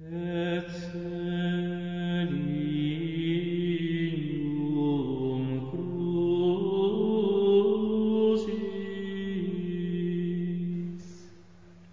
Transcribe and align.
The 0.00 0.04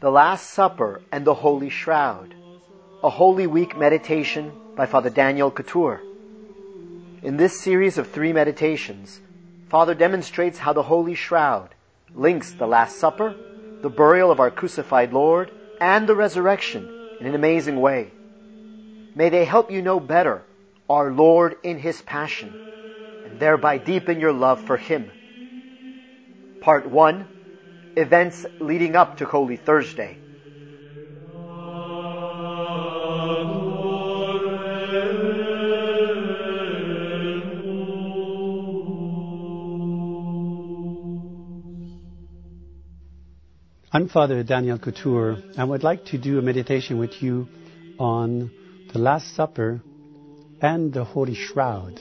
Last 0.04 0.52
Supper 0.52 1.02
and 1.12 1.26
the 1.26 1.34
Holy 1.34 1.70
Shroud, 1.72 2.36
a 3.02 3.10
Holy 3.10 3.48
Week 3.48 3.76
meditation 3.76 4.52
by 4.76 4.86
Father 4.86 5.10
Daniel 5.10 5.50
Couture. 5.50 6.00
In 7.24 7.38
this 7.38 7.60
series 7.60 7.98
of 7.98 8.12
three 8.12 8.34
meditations, 8.34 9.20
Father 9.70 9.96
demonstrates 9.96 10.60
how 10.60 10.74
the 10.74 10.84
Holy 10.84 11.16
Shroud 11.16 11.74
links 12.14 12.52
the 12.52 12.68
Last 12.68 12.98
Supper, 12.98 13.34
the 13.82 13.90
burial 13.90 14.30
of 14.30 14.40
our 14.40 14.52
crucified 14.52 15.12
Lord, 15.12 15.50
and 15.82 16.06
the 16.08 16.16
resurrection 16.16 16.95
in 17.20 17.28
an 17.28 17.36
amazing 17.36 17.80
way. 17.80 18.12
May 19.16 19.30
they 19.30 19.46
help 19.46 19.72
you 19.72 19.82
know 19.82 20.00
better 20.00 20.42
our 20.90 21.12
Lord 21.12 21.56
in 21.64 21.80
His 21.80 22.02
passion, 22.02 22.54
and 23.26 23.40
thereby 23.40 23.78
deepen 23.78 24.20
your 24.20 24.34
love 24.34 24.62
for 24.62 24.78
Him. 24.78 25.12
Part 26.62 26.88
1 26.88 27.28
Events 27.96 28.46
leading 28.60 28.96
up 28.96 29.18
to 29.18 29.26
Holy 29.26 29.56
Thursday. 29.56 30.25
I'm 43.96 44.10
Father 44.10 44.44
Daniel 44.44 44.78
Couture. 44.78 45.38
I 45.58 45.64
would 45.64 45.82
like 45.82 46.04
to 46.08 46.18
do 46.18 46.38
a 46.38 46.42
meditation 46.42 47.00
with 47.00 47.24
you 47.24 47.48
on 47.98 48.52
the 48.92 49.00
Last 49.00 49.34
Supper 49.38 49.82
and 50.62 50.94
the 50.94 51.06
Holy 51.06 51.34
Shroud. 51.34 51.98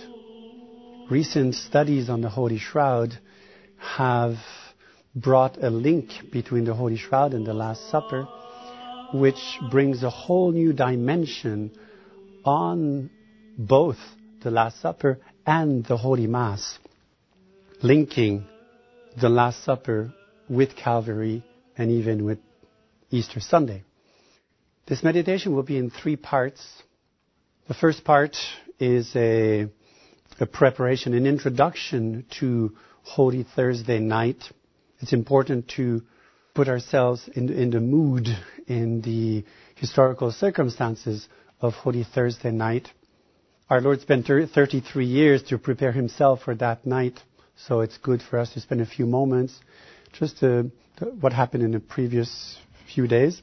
Recent 1.08 1.54
studies 1.54 2.10
on 2.10 2.20
the 2.20 2.28
Holy 2.28 2.58
Shroud 2.58 3.16
have 3.78 4.38
brought 5.14 5.62
a 5.62 5.70
link 5.70 6.10
between 6.32 6.64
the 6.64 6.74
Holy 6.74 6.96
Shroud 6.96 7.32
and 7.32 7.46
the 7.46 7.54
Last 7.54 7.88
Supper, 7.92 8.26
which 9.12 9.60
brings 9.70 10.02
a 10.02 10.10
whole 10.10 10.50
new 10.50 10.72
dimension 10.72 11.78
on 12.44 13.08
both 13.56 13.98
the 14.42 14.50
Last 14.50 14.80
Supper 14.80 15.20
and 15.46 15.84
the 15.84 15.96
Holy 15.96 16.26
Mass, 16.26 16.76
linking 17.84 18.48
the 19.20 19.28
Last 19.28 19.62
Supper 19.62 20.12
with 20.48 20.74
Calvary 20.74 21.44
and 21.76 21.90
even 21.90 22.24
with 22.24 22.38
Easter 23.10 23.40
Sunday. 23.40 23.82
This 24.86 25.02
meditation 25.02 25.54
will 25.54 25.62
be 25.62 25.78
in 25.78 25.90
three 25.90 26.16
parts. 26.16 26.82
The 27.68 27.74
first 27.74 28.04
part 28.04 28.36
is 28.78 29.14
a, 29.16 29.66
a 30.40 30.46
preparation, 30.46 31.14
an 31.14 31.26
introduction 31.26 32.26
to 32.40 32.76
Holy 33.02 33.44
Thursday 33.44 33.98
night. 33.98 34.42
It's 35.00 35.12
important 35.12 35.68
to 35.76 36.02
put 36.54 36.68
ourselves 36.68 37.28
in, 37.34 37.50
in 37.50 37.70
the 37.70 37.80
mood, 37.80 38.28
in 38.66 39.00
the 39.00 39.44
historical 39.74 40.30
circumstances 40.30 41.28
of 41.60 41.74
Holy 41.74 42.04
Thursday 42.04 42.50
night. 42.50 42.88
Our 43.70 43.80
Lord 43.80 44.00
spent 44.02 44.26
33 44.26 45.06
years 45.06 45.42
to 45.44 45.58
prepare 45.58 45.92
himself 45.92 46.42
for 46.42 46.54
that 46.56 46.86
night, 46.86 47.20
so 47.56 47.80
it's 47.80 47.96
good 47.98 48.22
for 48.22 48.38
us 48.38 48.52
to 48.52 48.60
spend 48.60 48.82
a 48.82 48.86
few 48.86 49.06
moments 49.06 49.58
just 50.12 50.38
to 50.40 50.70
what 51.00 51.32
happened 51.32 51.62
in 51.62 51.72
the 51.72 51.80
previous 51.80 52.58
few 52.92 53.06
days. 53.06 53.42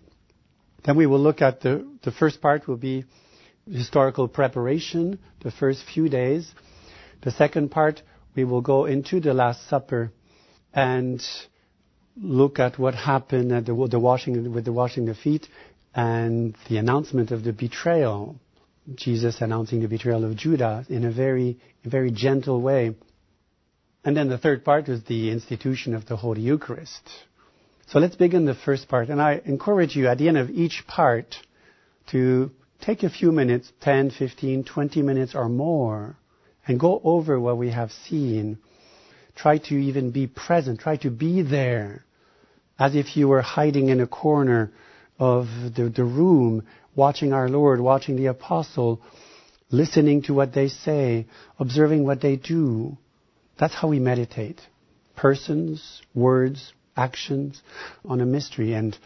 Then 0.83 0.95
we 0.95 1.05
will 1.05 1.19
look 1.19 1.41
at 1.41 1.61
the, 1.61 1.87
the 2.03 2.11
first 2.11 2.41
part 2.41 2.67
will 2.67 2.77
be 2.77 3.05
historical 3.69 4.27
preparation, 4.27 5.19
the 5.41 5.51
first 5.51 5.83
few 5.83 6.09
days. 6.09 6.51
The 7.21 7.31
second 7.31 7.69
part, 7.69 8.01
we 8.35 8.43
will 8.43 8.61
go 8.61 8.85
into 8.85 9.19
the 9.19 9.33
Last 9.33 9.67
Supper 9.69 10.11
and 10.73 11.21
look 12.17 12.59
at 12.59 12.79
what 12.79 12.95
happened 12.95 13.51
at 13.51 13.65
the, 13.65 13.87
the 13.89 13.99
washing, 13.99 14.51
with 14.53 14.65
the 14.65 14.73
washing 14.73 15.09
of 15.09 15.17
feet 15.17 15.47
and 15.93 16.55
the 16.69 16.77
announcement 16.77 17.31
of 17.31 17.43
the 17.43 17.53
betrayal. 17.53 18.37
Jesus 18.95 19.41
announcing 19.41 19.81
the 19.81 19.87
betrayal 19.87 20.25
of 20.25 20.35
Judas 20.35 20.89
in 20.89 21.05
a 21.05 21.11
very, 21.11 21.59
very 21.83 22.09
gentle 22.09 22.61
way. 22.61 22.95
And 24.03 24.17
then 24.17 24.27
the 24.27 24.39
third 24.39 24.65
part 24.65 24.87
was 24.87 25.03
the 25.03 25.29
institution 25.29 25.93
of 25.93 26.07
the 26.07 26.15
Holy 26.15 26.41
Eucharist. 26.41 27.07
So 27.91 27.99
let's 27.99 28.15
begin 28.15 28.45
the 28.45 28.55
first 28.55 28.87
part. 28.87 29.09
And 29.09 29.21
I 29.21 29.41
encourage 29.43 29.97
you 29.97 30.07
at 30.07 30.17
the 30.17 30.29
end 30.29 30.37
of 30.37 30.49
each 30.49 30.85
part 30.87 31.35
to 32.11 32.49
take 32.79 33.03
a 33.03 33.09
few 33.09 33.33
minutes, 33.33 33.69
10, 33.81 34.11
15, 34.11 34.63
20 34.63 35.01
minutes 35.01 35.35
or 35.35 35.49
more, 35.49 36.15
and 36.65 36.79
go 36.79 37.01
over 37.03 37.37
what 37.37 37.57
we 37.57 37.69
have 37.71 37.91
seen. 37.91 38.59
Try 39.35 39.57
to 39.57 39.75
even 39.75 40.11
be 40.11 40.25
present. 40.25 40.79
Try 40.79 40.95
to 40.97 41.09
be 41.09 41.41
there 41.41 42.05
as 42.79 42.95
if 42.95 43.17
you 43.17 43.27
were 43.27 43.41
hiding 43.41 43.89
in 43.89 43.99
a 43.99 44.07
corner 44.07 44.71
of 45.19 45.47
the, 45.75 45.91
the 45.93 46.05
room, 46.05 46.65
watching 46.95 47.33
our 47.33 47.49
Lord, 47.49 47.81
watching 47.81 48.15
the 48.15 48.27
apostle, 48.27 49.01
listening 49.69 50.21
to 50.23 50.33
what 50.33 50.53
they 50.53 50.69
say, 50.69 51.27
observing 51.59 52.05
what 52.05 52.21
they 52.21 52.37
do. 52.37 52.97
That's 53.59 53.75
how 53.75 53.89
we 53.89 53.99
meditate. 53.99 54.61
Persons, 55.17 56.01
words, 56.15 56.71
actions 56.95 57.61
on 58.05 58.21
a 58.21 58.25
mystery. 58.25 58.73
And 58.73 58.97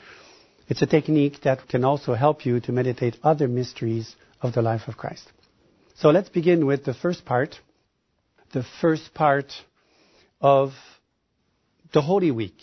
it's 0.67 0.81
a 0.81 0.87
technique 0.87 1.41
that 1.43 1.67
can 1.67 1.83
also 1.83 2.13
help 2.13 2.45
you 2.45 2.59
to 2.61 2.71
meditate 2.71 3.17
other 3.23 3.47
mysteries 3.47 4.15
of 4.41 4.53
the 4.53 4.61
life 4.61 4.87
of 4.87 4.97
Christ. 4.97 5.31
So 5.95 6.09
let's 6.09 6.29
begin 6.29 6.65
with 6.65 6.83
the 6.83 6.93
first 6.93 7.25
part. 7.25 7.59
The 8.53 8.65
first 8.81 9.13
part 9.13 9.51
of 10.41 10.73
the 11.93 12.01
Holy 12.01 12.31
Week. 12.31 12.57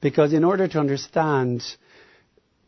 Because 0.00 0.32
in 0.32 0.44
order 0.44 0.68
to 0.68 0.78
understand 0.80 1.62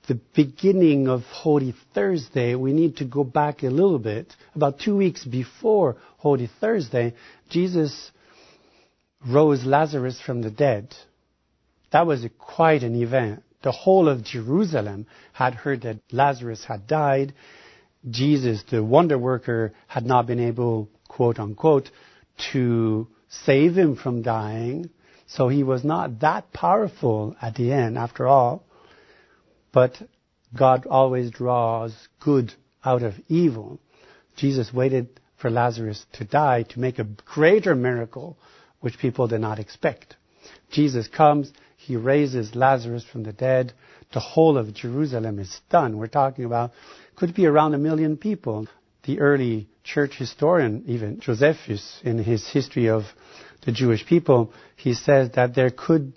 the 0.06 0.18
beginning 0.34 1.08
of 1.08 1.22
Holy 1.22 1.74
Thursday, 1.94 2.54
we 2.54 2.72
need 2.72 2.98
to 2.98 3.04
go 3.04 3.24
back 3.24 3.62
a 3.62 3.68
little 3.68 3.98
bit. 3.98 4.32
About 4.54 4.78
two 4.78 4.96
weeks 4.96 5.24
before 5.24 5.96
Holy 6.18 6.48
Thursday, 6.60 7.14
Jesus 7.50 8.12
rose 9.26 9.64
Lazarus 9.64 10.20
from 10.20 10.42
the 10.42 10.50
dead. 10.50 10.94
That 11.90 12.06
was 12.06 12.26
quite 12.38 12.82
an 12.82 13.00
event. 13.00 13.42
The 13.62 13.72
whole 13.72 14.08
of 14.08 14.24
Jerusalem 14.24 15.06
had 15.32 15.54
heard 15.54 15.82
that 15.82 15.98
Lazarus 16.12 16.64
had 16.64 16.86
died. 16.86 17.34
Jesus, 18.08 18.62
the 18.70 18.82
wonder 18.82 19.18
worker, 19.18 19.72
had 19.86 20.04
not 20.04 20.26
been 20.26 20.40
able, 20.40 20.88
quote 21.08 21.38
unquote, 21.38 21.90
to 22.52 23.08
save 23.28 23.76
him 23.76 23.96
from 23.96 24.22
dying. 24.22 24.90
So 25.26 25.48
he 25.48 25.64
was 25.64 25.84
not 25.84 26.20
that 26.20 26.52
powerful 26.52 27.34
at 27.42 27.56
the 27.56 27.72
end, 27.72 27.98
after 27.98 28.26
all. 28.26 28.64
But 29.72 29.96
God 30.56 30.86
always 30.86 31.30
draws 31.30 31.92
good 32.20 32.52
out 32.84 33.02
of 33.02 33.14
evil. 33.28 33.80
Jesus 34.36 34.72
waited 34.72 35.20
for 35.36 35.50
Lazarus 35.50 36.06
to 36.14 36.24
die 36.24 36.62
to 36.62 36.80
make 36.80 36.98
a 36.98 37.04
greater 37.04 37.74
miracle, 37.74 38.38
which 38.80 38.98
people 38.98 39.26
did 39.26 39.40
not 39.40 39.58
expect. 39.58 40.16
Jesus 40.70 41.08
comes, 41.08 41.52
he 41.86 41.96
raises 41.96 42.54
Lazarus 42.54 43.04
from 43.04 43.22
the 43.22 43.32
dead. 43.32 43.72
The 44.12 44.20
whole 44.20 44.58
of 44.58 44.74
Jerusalem 44.74 45.38
is 45.38 45.50
stunned. 45.52 45.96
We're 45.96 46.08
talking 46.08 46.44
about, 46.44 46.72
could 47.14 47.34
be 47.34 47.46
around 47.46 47.74
a 47.74 47.78
million 47.78 48.16
people. 48.16 48.66
The 49.04 49.20
early 49.20 49.68
church 49.84 50.16
historian, 50.16 50.82
even 50.86 51.20
Josephus, 51.20 52.00
in 52.02 52.18
his 52.18 52.46
history 52.48 52.88
of 52.88 53.04
the 53.64 53.70
Jewish 53.70 54.04
people, 54.04 54.52
he 54.74 54.94
says 54.94 55.30
that 55.36 55.54
there 55.54 55.70
could 55.70 56.12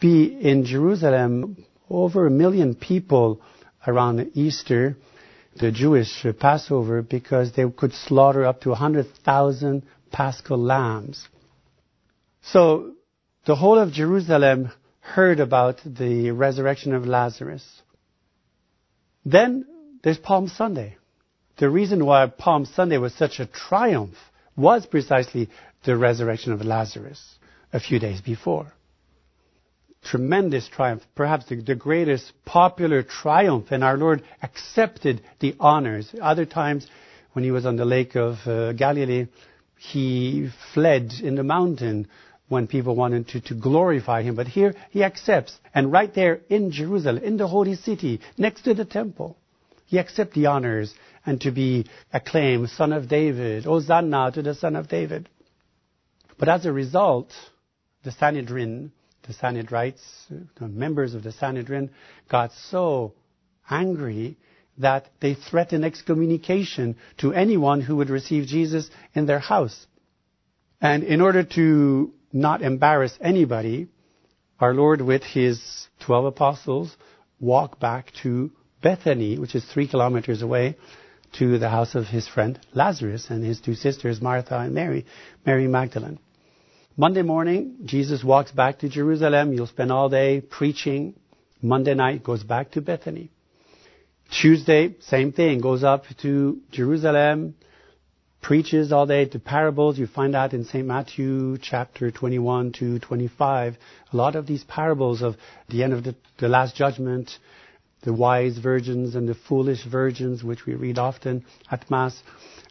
be 0.00 0.24
in 0.26 0.64
Jerusalem 0.64 1.64
over 1.88 2.26
a 2.26 2.30
million 2.30 2.74
people 2.74 3.40
around 3.86 4.32
Easter, 4.34 4.96
the 5.54 5.70
Jewish 5.70 6.26
Passover, 6.40 7.02
because 7.02 7.52
they 7.52 7.64
could 7.70 7.94
slaughter 7.94 8.44
up 8.44 8.60
to 8.62 8.70
100,000 8.70 9.84
paschal 10.10 10.58
lambs. 10.58 11.28
So 12.42 12.94
the 13.46 13.54
whole 13.54 13.78
of 13.78 13.92
Jerusalem 13.92 14.72
heard 15.14 15.40
about 15.40 15.80
the 15.84 16.30
resurrection 16.32 16.92
of 16.94 17.06
Lazarus. 17.06 17.64
Then 19.24 19.64
there's 20.02 20.18
Palm 20.18 20.48
Sunday. 20.48 20.96
The 21.58 21.70
reason 21.70 22.04
why 22.04 22.26
Palm 22.26 22.66
Sunday 22.66 22.98
was 22.98 23.14
such 23.14 23.40
a 23.40 23.46
triumph 23.46 24.16
was 24.56 24.84
precisely 24.84 25.48
the 25.84 25.96
resurrection 25.96 26.52
of 26.52 26.60
Lazarus 26.62 27.38
a 27.72 27.80
few 27.80 27.98
days 27.98 28.20
before. 28.20 28.72
Tremendous 30.04 30.68
triumph, 30.68 31.02
perhaps 31.14 31.46
the, 31.46 31.56
the 31.56 31.74
greatest 31.74 32.32
popular 32.44 33.02
triumph, 33.02 33.66
and 33.70 33.82
our 33.82 33.96
Lord 33.96 34.22
accepted 34.42 35.22
the 35.40 35.54
honors. 35.58 36.14
Other 36.20 36.46
times, 36.46 36.86
when 37.32 37.44
he 37.44 37.50
was 37.50 37.64
on 37.64 37.76
the 37.76 37.84
lake 37.84 38.16
of 38.16 38.46
uh, 38.46 38.72
Galilee, 38.72 39.26
he 39.78 40.50
fled 40.74 41.12
in 41.22 41.36
the 41.36 41.42
mountain 41.42 42.08
when 42.48 42.66
people 42.66 42.94
wanted 42.94 43.28
to, 43.28 43.40
to 43.40 43.54
glorify 43.54 44.22
him. 44.22 44.36
But 44.36 44.46
here 44.46 44.74
he 44.90 45.02
accepts. 45.02 45.58
And 45.74 45.90
right 45.90 46.12
there 46.14 46.40
in 46.48 46.70
Jerusalem, 46.70 47.22
in 47.22 47.36
the 47.36 47.48
holy 47.48 47.74
city, 47.74 48.20
next 48.38 48.62
to 48.62 48.74
the 48.74 48.84
temple, 48.84 49.36
he 49.86 49.98
accepts 49.98 50.34
the 50.34 50.46
honors 50.46 50.94
and 51.24 51.40
to 51.40 51.50
be 51.50 51.86
acclaimed 52.12 52.70
son 52.70 52.92
of 52.92 53.08
David, 53.08 53.64
Hosanna 53.64 54.30
to 54.32 54.42
the 54.42 54.54
son 54.54 54.76
of 54.76 54.88
David. 54.88 55.28
But 56.38 56.48
as 56.48 56.66
a 56.66 56.72
result, 56.72 57.32
the 58.04 58.12
Sanhedrin, 58.12 58.92
the 59.26 59.34
Sanhedrites, 59.34 60.00
the 60.28 60.68
members 60.68 61.14
of 61.14 61.22
the 61.22 61.32
Sanhedrin 61.32 61.90
got 62.28 62.52
so 62.52 63.14
angry 63.68 64.36
that 64.78 65.08
they 65.20 65.34
threatened 65.34 65.84
excommunication 65.84 66.96
to 67.18 67.32
anyone 67.32 67.80
who 67.80 67.96
would 67.96 68.10
receive 68.10 68.46
Jesus 68.46 68.90
in 69.14 69.26
their 69.26 69.38
house. 69.38 69.86
And 70.80 71.02
in 71.02 71.20
order 71.20 71.42
to 71.42 72.12
not 72.36 72.62
embarrass 72.62 73.16
anybody, 73.20 73.88
our 74.60 74.74
Lord 74.74 75.00
with 75.00 75.22
his 75.22 75.60
12 76.00 76.26
apostles 76.26 76.96
walked 77.40 77.80
back 77.80 78.12
to 78.22 78.50
Bethany, 78.82 79.38
which 79.38 79.54
is 79.54 79.64
three 79.64 79.88
kilometers 79.88 80.42
away, 80.42 80.76
to 81.38 81.58
the 81.58 81.68
house 81.68 81.94
of 81.94 82.06
his 82.06 82.28
friend 82.28 82.58
Lazarus 82.72 83.28
and 83.30 83.44
his 83.44 83.60
two 83.60 83.74
sisters, 83.74 84.20
Martha 84.20 84.58
and 84.58 84.74
Mary, 84.74 85.06
Mary 85.44 85.66
Magdalene. 85.66 86.18
Monday 86.96 87.22
morning, 87.22 87.76
Jesus 87.84 88.22
walks 88.22 88.52
back 88.52 88.78
to 88.78 88.88
Jerusalem. 88.88 89.52
You'll 89.52 89.66
spend 89.66 89.92
all 89.92 90.08
day 90.08 90.40
preaching. 90.40 91.14
Monday 91.60 91.94
night, 91.94 92.22
goes 92.22 92.42
back 92.42 92.70
to 92.72 92.80
Bethany. 92.80 93.30
Tuesday, 94.40 94.94
same 95.00 95.32
thing, 95.32 95.60
goes 95.60 95.84
up 95.84 96.04
to 96.22 96.60
Jerusalem, 96.70 97.54
preaches 98.40 98.92
all 98.92 99.06
day 99.06 99.24
to 99.24 99.38
parables. 99.38 99.98
You 99.98 100.06
find 100.06 100.34
that 100.34 100.52
in 100.54 100.64
St. 100.64 100.86
Matthew 100.86 101.58
chapter 101.58 102.10
21 102.10 102.72
to 102.72 102.98
25. 102.98 103.76
A 104.12 104.16
lot 104.16 104.36
of 104.36 104.46
these 104.46 104.64
parables 104.64 105.22
of 105.22 105.36
the 105.68 105.82
end 105.82 105.92
of 105.92 106.04
the, 106.04 106.14
the 106.38 106.48
last 106.48 106.76
judgment, 106.76 107.38
the 108.02 108.12
wise 108.12 108.58
virgins 108.58 109.14
and 109.14 109.28
the 109.28 109.34
foolish 109.34 109.84
virgins, 109.84 110.44
which 110.44 110.66
we 110.66 110.74
read 110.74 110.98
often 110.98 111.44
at 111.70 111.90
Mass, 111.90 112.22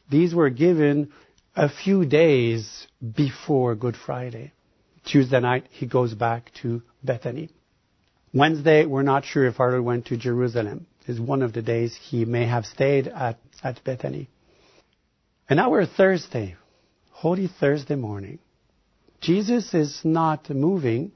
these 0.09 0.33
were 0.33 0.49
given 0.49 1.11
a 1.55 1.69
few 1.69 2.05
days 2.05 2.87
before 3.15 3.75
Good 3.75 3.95
Friday. 3.95 4.53
Tuesday 5.05 5.39
night, 5.39 5.67
he 5.71 5.85
goes 5.85 6.13
back 6.13 6.51
to 6.61 6.81
Bethany. 7.03 7.49
Wednesday, 8.33 8.85
we're 8.85 9.03
not 9.03 9.23
sure 9.23 9.45
if 9.45 9.59
Lord 9.59 9.81
went 9.83 10.07
to 10.07 10.17
Jerusalem 10.17 10.87
is 11.07 11.19
one 11.19 11.41
of 11.41 11.53
the 11.53 11.61
days 11.61 11.95
he 11.95 12.25
may 12.25 12.45
have 12.45 12.65
stayed 12.65 13.07
at, 13.07 13.37
at 13.63 13.83
Bethany. 13.83 14.29
And 15.47 15.57
now 15.57 15.69
we're 15.69 15.85
Thursday, 15.85 16.55
Holy 17.11 17.47
Thursday 17.47 17.93
morning. 17.93 18.39
Jesus 19.21 19.75
is 19.75 20.01
not 20.03 20.49
moving, 20.49 21.11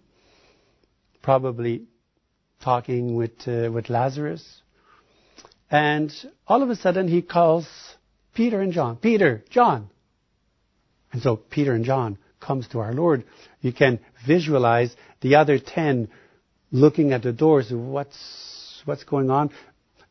probably 1.24 1.86
talking 2.64 3.16
with, 3.16 3.48
uh, 3.48 3.72
with 3.72 3.90
Lazarus. 3.90 4.62
And 5.72 6.14
all 6.46 6.62
of 6.62 6.70
a 6.70 6.76
sudden 6.76 7.08
he 7.08 7.24
calls 7.24 7.68
Peter 8.36 8.62
and 8.62 8.72
John. 8.72 8.98
Peter, 8.98 9.44
John. 9.50 9.90
And 11.12 11.24
so 11.24 11.36
Peter 11.36 11.74
and 11.74 11.84
John 11.84 12.20
comes 12.40 12.68
to 12.68 12.82
our 12.82 12.94
Lord. 12.94 13.24
You 13.62 13.74
can 13.74 14.00
visualize 14.28 14.96
the 15.22 15.38
other 15.38 15.58
ten 15.58 16.08
looking 16.72 17.14
at 17.14 17.24
the 17.24 17.34
doors. 17.34 17.72
What's, 17.72 18.84
what's 18.86 19.06
going 19.06 19.32
on? 19.32 19.50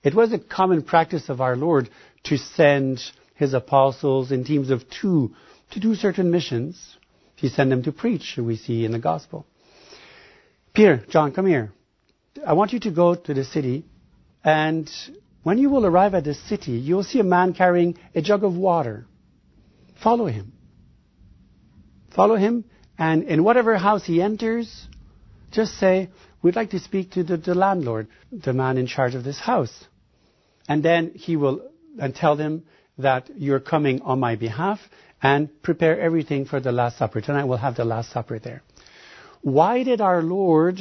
It 0.03 0.13
was 0.13 0.33
a 0.33 0.41
common 0.41 0.83
practice 0.83 1.29
of 1.29 1.41
our 1.41 1.55
Lord 1.55 1.89
to 2.25 2.37
send 2.37 3.01
his 3.39 3.55
apostles 3.55 4.33
in 4.33 4.45
teams 4.45 4.71
of 4.71 4.83
two 4.91 5.33
to 5.71 5.81
do 5.81 5.95
certain 5.95 6.31
missions. 6.31 6.97
He 7.37 7.49
sent 7.49 7.71
them 7.71 7.85
to 7.85 7.93
preach, 7.93 8.37
we 8.37 8.57
see 8.57 8.85
in 8.85 8.91
the 8.91 8.99
gospel. 8.99 9.47
Peter, 10.75 11.05
John, 11.09 11.33
come 11.33 11.47
here. 11.47 11.73
I 12.45 12.55
want 12.55 12.73
you 12.73 12.81
to 12.81 12.91
go 12.91 13.15
to 13.15 13.35
the 13.35 13.45
city, 13.45 13.85
and 14.45 14.91
when 15.45 15.59
you 15.59 15.71
will 15.71 15.87
arrive 15.87 16.15
at 16.15 16.25
the 16.25 16.35
city, 16.35 16.73
you'll 16.73 17.05
see 17.05 17.21
a 17.21 17.25
man 17.25 17.55
carrying 17.55 17.97
a 18.13 18.23
jug 18.23 18.43
of 18.43 18.55
water. 18.55 19.07
Follow 20.03 20.27
him. 20.27 20.53
Follow 22.11 22.35
him, 22.35 22.65
and 22.99 23.23
in 23.23 23.45
whatever 23.45 23.77
house 23.77 24.05
he 24.05 24.21
enters, 24.21 24.89
just 25.53 25.79
say, 25.79 26.11
We'd 26.43 26.57
like 26.57 26.71
to 26.71 26.81
speak 26.81 27.13
to 27.13 27.23
the, 27.23 27.37
the 27.37 27.55
landlord, 27.55 28.09
the 28.33 28.53
man 28.53 28.79
in 28.79 28.87
charge 28.87 29.15
of 29.15 29.25
this 29.25 29.39
house. 29.39 29.85
And 30.69 30.85
then 30.85 31.13
he 31.15 31.37
will 31.37 31.69
and 31.99 32.15
tell 32.15 32.37
them 32.37 32.65
that 32.99 33.31
you're 33.37 33.61
coming 33.61 34.03
on 34.03 34.21
my 34.21 34.37
behalf 34.37 34.81
and 35.23 35.49
prepare 35.63 35.99
everything 36.01 36.45
for 36.45 36.61
the 36.61 36.73
Last 36.73 36.99
Supper. 36.99 37.21
Tonight 37.21 37.45
we'll 37.45 37.59
have 37.59 37.77
the 37.77 37.85
Last 37.85 38.11
Supper 38.11 38.39
there. 38.39 38.63
Why 39.43 39.85
did 39.85 40.01
our 40.01 40.23
Lord 40.23 40.79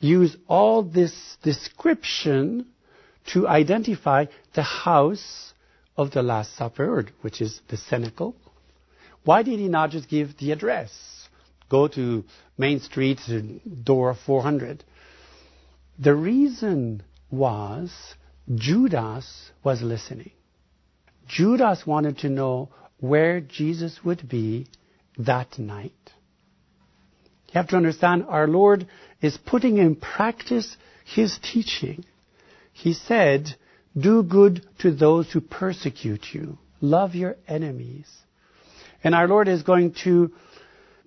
use 0.00 0.36
all 0.46 0.82
this 0.82 1.36
description 1.42 2.66
to 3.32 3.48
identify 3.48 4.26
the 4.54 4.62
house 4.62 5.52
of 5.96 6.10
the 6.10 6.22
Last 6.22 6.56
Supper, 6.56 7.06
which 7.22 7.40
is 7.40 7.60
the 7.68 7.76
cenacle? 7.76 8.36
Why 9.24 9.42
did 9.42 9.58
he 9.58 9.68
not 9.68 9.90
just 9.90 10.08
give 10.08 10.36
the 10.38 10.52
address? 10.52 10.90
Go 11.70 11.88
to 11.88 12.24
Main 12.58 12.80
Street, 12.80 13.20
door 13.82 14.14
400. 14.26 14.84
The 15.98 16.14
reason 16.14 17.02
was 17.30 17.90
Judas 18.54 19.50
was 19.62 19.80
listening. 19.80 20.32
Judas 21.26 21.86
wanted 21.86 22.18
to 22.18 22.28
know 22.28 22.70
where 22.98 23.40
Jesus 23.40 24.00
would 24.04 24.28
be 24.28 24.66
that 25.18 25.58
night. 25.58 25.92
You 27.48 27.54
have 27.54 27.68
to 27.68 27.76
understand, 27.76 28.24
our 28.28 28.48
Lord 28.48 28.86
is 29.20 29.36
putting 29.36 29.78
in 29.78 29.96
practice 29.96 30.76
His 31.04 31.38
teaching. 31.42 32.04
He 32.72 32.92
said, 32.94 33.54
do 33.96 34.22
good 34.22 34.66
to 34.80 34.90
those 34.90 35.30
who 35.30 35.40
persecute 35.40 36.26
you. 36.32 36.58
Love 36.80 37.14
your 37.14 37.36
enemies. 37.46 38.08
And 39.04 39.14
our 39.14 39.28
Lord 39.28 39.48
is 39.48 39.62
going 39.62 39.94
to 40.04 40.32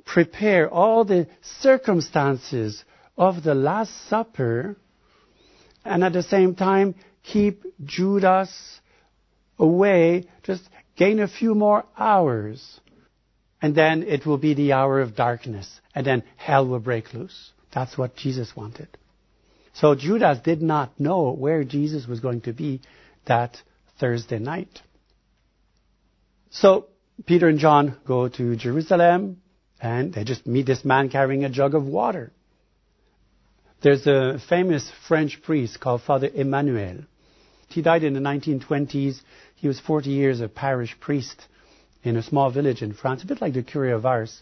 prepare 0.06 0.70
all 0.70 1.04
the 1.04 1.28
circumstances 1.60 2.84
of 3.18 3.44
the 3.44 3.56
Last 3.56 3.92
Supper 4.08 4.78
and 5.84 6.04
at 6.04 6.14
the 6.14 6.24
same 6.24 6.56
time 6.56 6.96
keep 7.24 7.64
Judas 7.84 8.80
away, 9.60 10.26
just 10.44 10.64
gain 10.96 11.20
a 11.20 11.28
few 11.28 11.56
more 11.56 11.86
hours. 11.98 12.80
And 13.62 13.76
then 13.76 14.04
it 14.04 14.26
will 14.26 14.38
be 14.38 14.54
the 14.54 14.74
hour 14.74 15.02
of 15.02 15.16
darkness. 15.16 15.82
And 15.96 16.06
then 16.06 16.24
hell 16.36 16.68
will 16.68 16.80
break 16.80 17.14
loose. 17.14 17.52
That's 17.74 17.98
what 17.98 18.16
Jesus 18.16 18.56
wanted. 18.56 18.88
So 19.74 19.96
Judas 19.96 20.40
did 20.40 20.62
not 20.62 21.00
know 21.00 21.32
where 21.32 21.64
Jesus 21.64 22.08
was 22.08 22.20
going 22.20 22.42
to 22.42 22.54
be 22.54 22.82
that 23.26 23.58
Thursday 24.00 24.40
night. 24.40 24.82
So 26.50 26.88
Peter 27.26 27.48
and 27.48 27.60
John 27.60 27.98
go 28.06 28.30
to 28.30 28.56
Jerusalem. 28.56 29.42
And 29.80 30.12
they 30.14 30.24
just 30.24 30.48
meet 30.48 30.66
this 30.66 30.84
man 30.84 31.10
carrying 31.10 31.44
a 31.46 31.50
jug 31.50 31.76
of 31.76 31.86
water. 31.86 32.32
There's 33.82 34.08
a 34.08 34.40
famous 34.50 34.92
French 35.08 35.42
priest 35.44 35.80
called 35.80 36.02
Father 36.02 36.30
Emmanuel. 36.34 37.02
He 37.68 37.82
died 37.82 38.04
in 38.04 38.14
the 38.14 38.20
1920s. 38.20 39.22
He 39.56 39.68
was 39.68 39.80
40 39.80 40.10
years 40.10 40.42
a 40.42 40.48
parish 40.48 40.96
priest 41.00 41.48
in 42.04 42.16
a 42.16 42.24
small 42.24 42.50
village 42.52 42.82
in 42.82 42.94
France, 42.94 43.24
a 43.24 43.28
bit 43.28 43.42
like 43.42 43.54
the 43.54 43.64
Curé 43.64 43.96
of 43.96 44.06
Ars. 44.06 44.42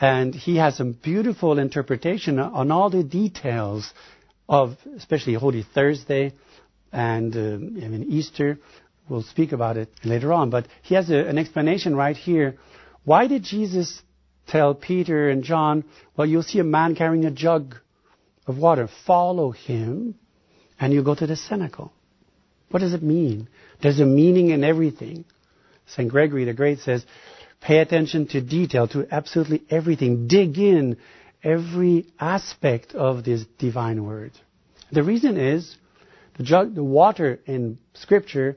And 0.00 0.34
he 0.34 0.56
has 0.56 0.76
some 0.76 0.92
beautiful 0.92 1.58
interpretation 1.58 2.38
on 2.38 2.70
all 2.70 2.90
the 2.90 3.02
details 3.02 3.92
of, 4.48 4.76
especially 4.96 5.34
Holy 5.34 5.62
Thursday 5.62 6.32
and 6.92 7.36
uh, 7.36 7.84
I 7.84 7.88
mean 7.88 8.06
Easter. 8.08 8.58
We'll 9.08 9.22
speak 9.22 9.52
about 9.52 9.76
it 9.76 9.88
later 10.04 10.32
on. 10.32 10.50
But 10.50 10.68
he 10.82 10.94
has 10.94 11.10
a, 11.10 11.16
an 11.26 11.38
explanation 11.38 11.96
right 11.96 12.16
here. 12.16 12.56
Why 13.04 13.26
did 13.26 13.42
Jesus 13.42 14.02
tell 14.48 14.74
Peter 14.74 15.28
and 15.30 15.44
John, 15.44 15.84
well, 16.16 16.26
you'll 16.26 16.42
see 16.42 16.58
a 16.58 16.64
man 16.64 16.96
carrying 16.96 17.24
a 17.24 17.30
jug 17.30 17.76
of 18.46 18.58
water. 18.58 18.88
Follow 19.06 19.50
him, 19.50 20.14
and 20.80 20.92
you 20.92 21.02
go 21.02 21.14
to 21.14 21.26
the 21.26 21.36
cenacle. 21.36 21.92
What 22.70 22.80
does 22.80 22.94
it 22.94 23.02
mean? 23.02 23.48
There's 23.80 24.00
a 24.00 24.06
meaning 24.06 24.50
in 24.50 24.64
everything. 24.64 25.24
St. 25.86 26.10
Gregory 26.10 26.44
the 26.44 26.52
Great 26.52 26.80
says, 26.80 27.04
pay 27.60 27.78
attention 27.78 28.26
to 28.28 28.40
detail, 28.40 28.86
to 28.88 29.06
absolutely 29.10 29.62
everything. 29.70 30.28
Dig 30.28 30.58
in 30.58 30.98
every 31.42 32.06
aspect 32.20 32.94
of 32.94 33.24
this 33.24 33.44
divine 33.58 34.04
word. 34.04 34.32
The 34.92 35.02
reason 35.02 35.36
is, 35.36 35.76
the, 36.36 36.42
jug, 36.42 36.74
the 36.74 36.84
water 36.84 37.40
in 37.46 37.78
Scripture 37.94 38.56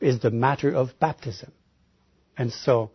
is 0.00 0.20
the 0.20 0.30
matter 0.30 0.70
of 0.74 0.98
baptism. 0.98 1.52
And 2.36 2.52
so, 2.52 2.90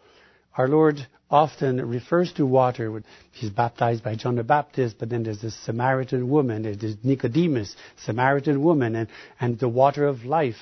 our 0.57 0.67
Lord 0.67 1.05
often 1.29 1.87
refers 1.87 2.33
to 2.33 2.45
water. 2.45 3.03
He's 3.31 3.51
baptized 3.51 4.03
by 4.03 4.15
John 4.15 4.35
the 4.35 4.43
Baptist, 4.43 4.97
but 4.97 5.09
then 5.09 5.23
there's 5.23 5.41
this 5.41 5.55
Samaritan 5.65 6.29
woman, 6.29 6.63
there's 6.63 6.95
Nicodemus, 7.03 7.75
Samaritan 7.97 8.63
woman, 8.63 8.95
and, 8.95 9.07
and 9.39 9.59
the 9.59 9.69
water 9.69 10.05
of 10.07 10.25
life. 10.25 10.55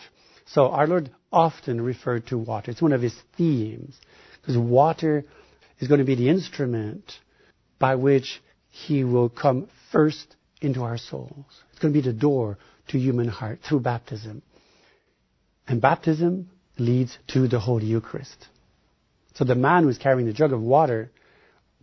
So 0.47 0.67
our 0.67 0.85
Lord 0.85 1.11
often 1.31 1.81
referred 1.81 2.27
to 2.27 2.37
water. 2.37 2.71
It's 2.71 2.81
one 2.81 2.93
of 2.93 3.01
his 3.01 3.15
themes. 3.37 3.95
Because 4.41 4.57
water 4.57 5.23
is 5.79 5.87
going 5.87 5.99
to 5.99 6.05
be 6.05 6.15
the 6.15 6.29
instrument 6.29 7.13
by 7.79 7.95
which 7.95 8.41
he 8.69 9.03
will 9.03 9.29
come 9.29 9.69
first 9.91 10.35
into 10.61 10.83
our 10.83 10.97
souls. 10.97 11.45
It's 11.71 11.79
going 11.79 11.93
to 11.93 12.01
be 12.01 12.05
the 12.05 12.13
door 12.13 12.57
to 12.89 12.99
human 12.99 13.27
heart 13.27 13.59
through 13.67 13.79
baptism. 13.79 14.41
And 15.67 15.81
baptism 15.81 16.49
leads 16.77 17.17
to 17.27 17.47
the 17.47 17.59
Holy 17.59 17.85
Eucharist. 17.85 18.47
So 19.35 19.43
the 19.43 19.55
man 19.55 19.83
who 19.83 19.87
was 19.87 19.97
carrying 19.97 20.25
the 20.25 20.33
jug 20.33 20.53
of 20.53 20.61
water 20.61 21.11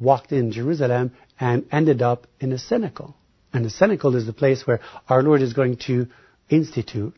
walked 0.01 0.33
in 0.33 0.53
Jerusalem 0.53 1.13
and 1.39 1.67
ended 1.71 2.03
up 2.03 2.27
in 2.41 2.53
a 2.53 2.59
cenacle. 2.59 3.15
And 3.53 3.65
the 3.65 3.71
cenacle 3.71 4.17
is 4.17 4.27
the 4.27 4.33
place 4.33 4.67
where 4.67 4.81
our 5.09 5.23
Lord 5.23 5.43
is 5.43 5.53
going 5.53 5.77
to 5.87 6.07
institute 6.49 7.15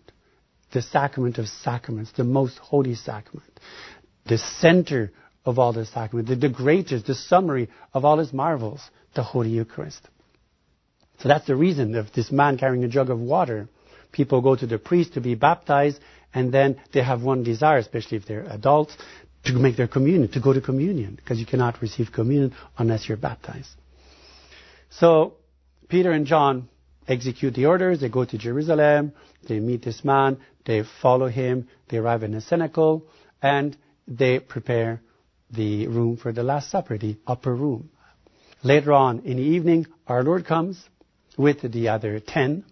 the 0.73 0.83
sacrament 0.83 1.38
of 1.38 1.49
sacraments, 1.49 2.12
the 2.12 2.25
most 2.25 2.59
holy 2.59 2.97
sacrament, 2.97 3.61
the 4.26 4.38
center 4.38 5.12
of 5.45 5.59
all 5.59 5.73
the 5.73 5.87
sacrament, 5.87 6.29
the, 6.29 6.35
the 6.35 6.49
greatest, 6.49 7.07
the 7.07 7.14
summary 7.14 7.69
of 7.93 8.05
all 8.05 8.19
his 8.19 8.33
marvels, 8.33 8.81
the 9.14 9.23
Holy 9.23 9.50
Eucharist. 9.50 10.00
So 11.21 11.29
that's 11.29 11.47
the 11.47 11.55
reason 11.55 11.95
of 11.95 12.12
this 12.12 12.33
man 12.33 12.59
carrying 12.59 12.83
a 12.83 12.88
jug 12.88 13.09
of 13.09 13.21
water. 13.21 13.69
People 14.11 14.41
go 14.41 14.57
to 14.57 14.67
the 14.67 14.79
priest 14.79 15.14
to 15.14 15.21
be 15.21 15.37
baptized, 15.37 16.00
and 16.33 16.53
then 16.53 16.81
they 16.93 17.03
have 17.03 17.23
one 17.23 17.45
desire, 17.45 17.79
especially 17.79 18.17
if 18.17 18.26
they're 18.26 18.47
adults, 18.50 18.97
to 19.45 19.53
make 19.55 19.77
their 19.77 19.89
communion, 19.89 20.31
to 20.33 20.41
go 20.41 20.53
to 20.53 20.61
communion, 20.61 21.17
because 21.17 21.39
you 21.39 21.47
cannot 21.47 21.81
receive 21.83 22.11
communion 22.13 22.55
unless 22.79 23.09
you're 23.09 23.19
baptized. 23.19 23.71
So 24.91 25.35
Peter 25.89 26.13
and 26.13 26.27
John 26.27 26.69
execute 27.07 27.55
the 27.55 27.67
orders. 27.67 28.01
They 28.01 28.09
go 28.09 28.25
to 28.25 28.39
Jerusalem. 28.39 29.13
They 29.47 29.61
meet 29.61 29.85
this 29.85 30.05
man. 30.05 30.39
They 30.65 30.85
follow 31.03 31.29
him. 31.29 31.69
They 31.89 31.99
arrive 31.99 32.23
in 32.23 32.35
a 32.35 32.41
cenacle, 32.41 33.07
and 33.43 33.77
they 34.09 34.39
prepare 34.39 35.03
the 35.51 35.87
room 35.89 36.17
for 36.17 36.33
the 36.33 36.43
Last 36.43 36.71
Supper, 36.71 36.97
the 36.97 37.17
upper 37.27 37.55
room. 37.55 37.91
Later 38.63 38.93
on 38.93 39.21
in 39.21 39.37
the 39.37 39.43
evening, 39.43 39.87
our 40.07 40.23
Lord 40.23 40.47
comes 40.47 40.83
with 41.37 41.71
the 41.71 41.89
other 41.89 42.19
ten. 42.21 42.65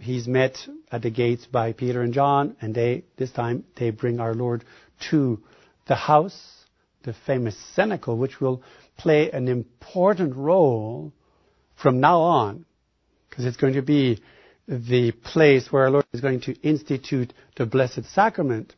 He's 0.00 0.26
met 0.26 0.56
at 0.90 1.02
the 1.02 1.10
gates 1.10 1.44
by 1.46 1.72
Peter 1.72 2.00
and 2.00 2.14
John, 2.14 2.56
and 2.62 2.74
they, 2.74 3.04
this 3.16 3.32
time, 3.32 3.64
they 3.76 3.90
bring 3.90 4.20
our 4.20 4.34
Lord 4.34 4.64
to 5.10 5.42
the 5.88 5.96
house, 5.96 6.64
the 7.02 7.14
famous 7.26 7.56
cenacle, 7.74 8.16
which 8.16 8.40
will 8.40 8.62
play 8.96 9.30
an 9.30 9.48
important 9.48 10.36
role 10.36 11.12
from 11.82 12.00
now 12.00 12.20
on, 12.20 12.64
because 13.28 13.44
it's 13.44 13.56
going 13.56 13.74
to 13.74 13.82
be 13.82 14.20
the 14.66 15.12
place 15.12 15.72
where 15.72 15.84
our 15.84 15.90
Lord 15.90 16.06
is 16.12 16.20
going 16.20 16.40
to 16.42 16.54
institute 16.60 17.32
the 17.56 17.66
Blessed 17.66 18.04
Sacrament. 18.12 18.74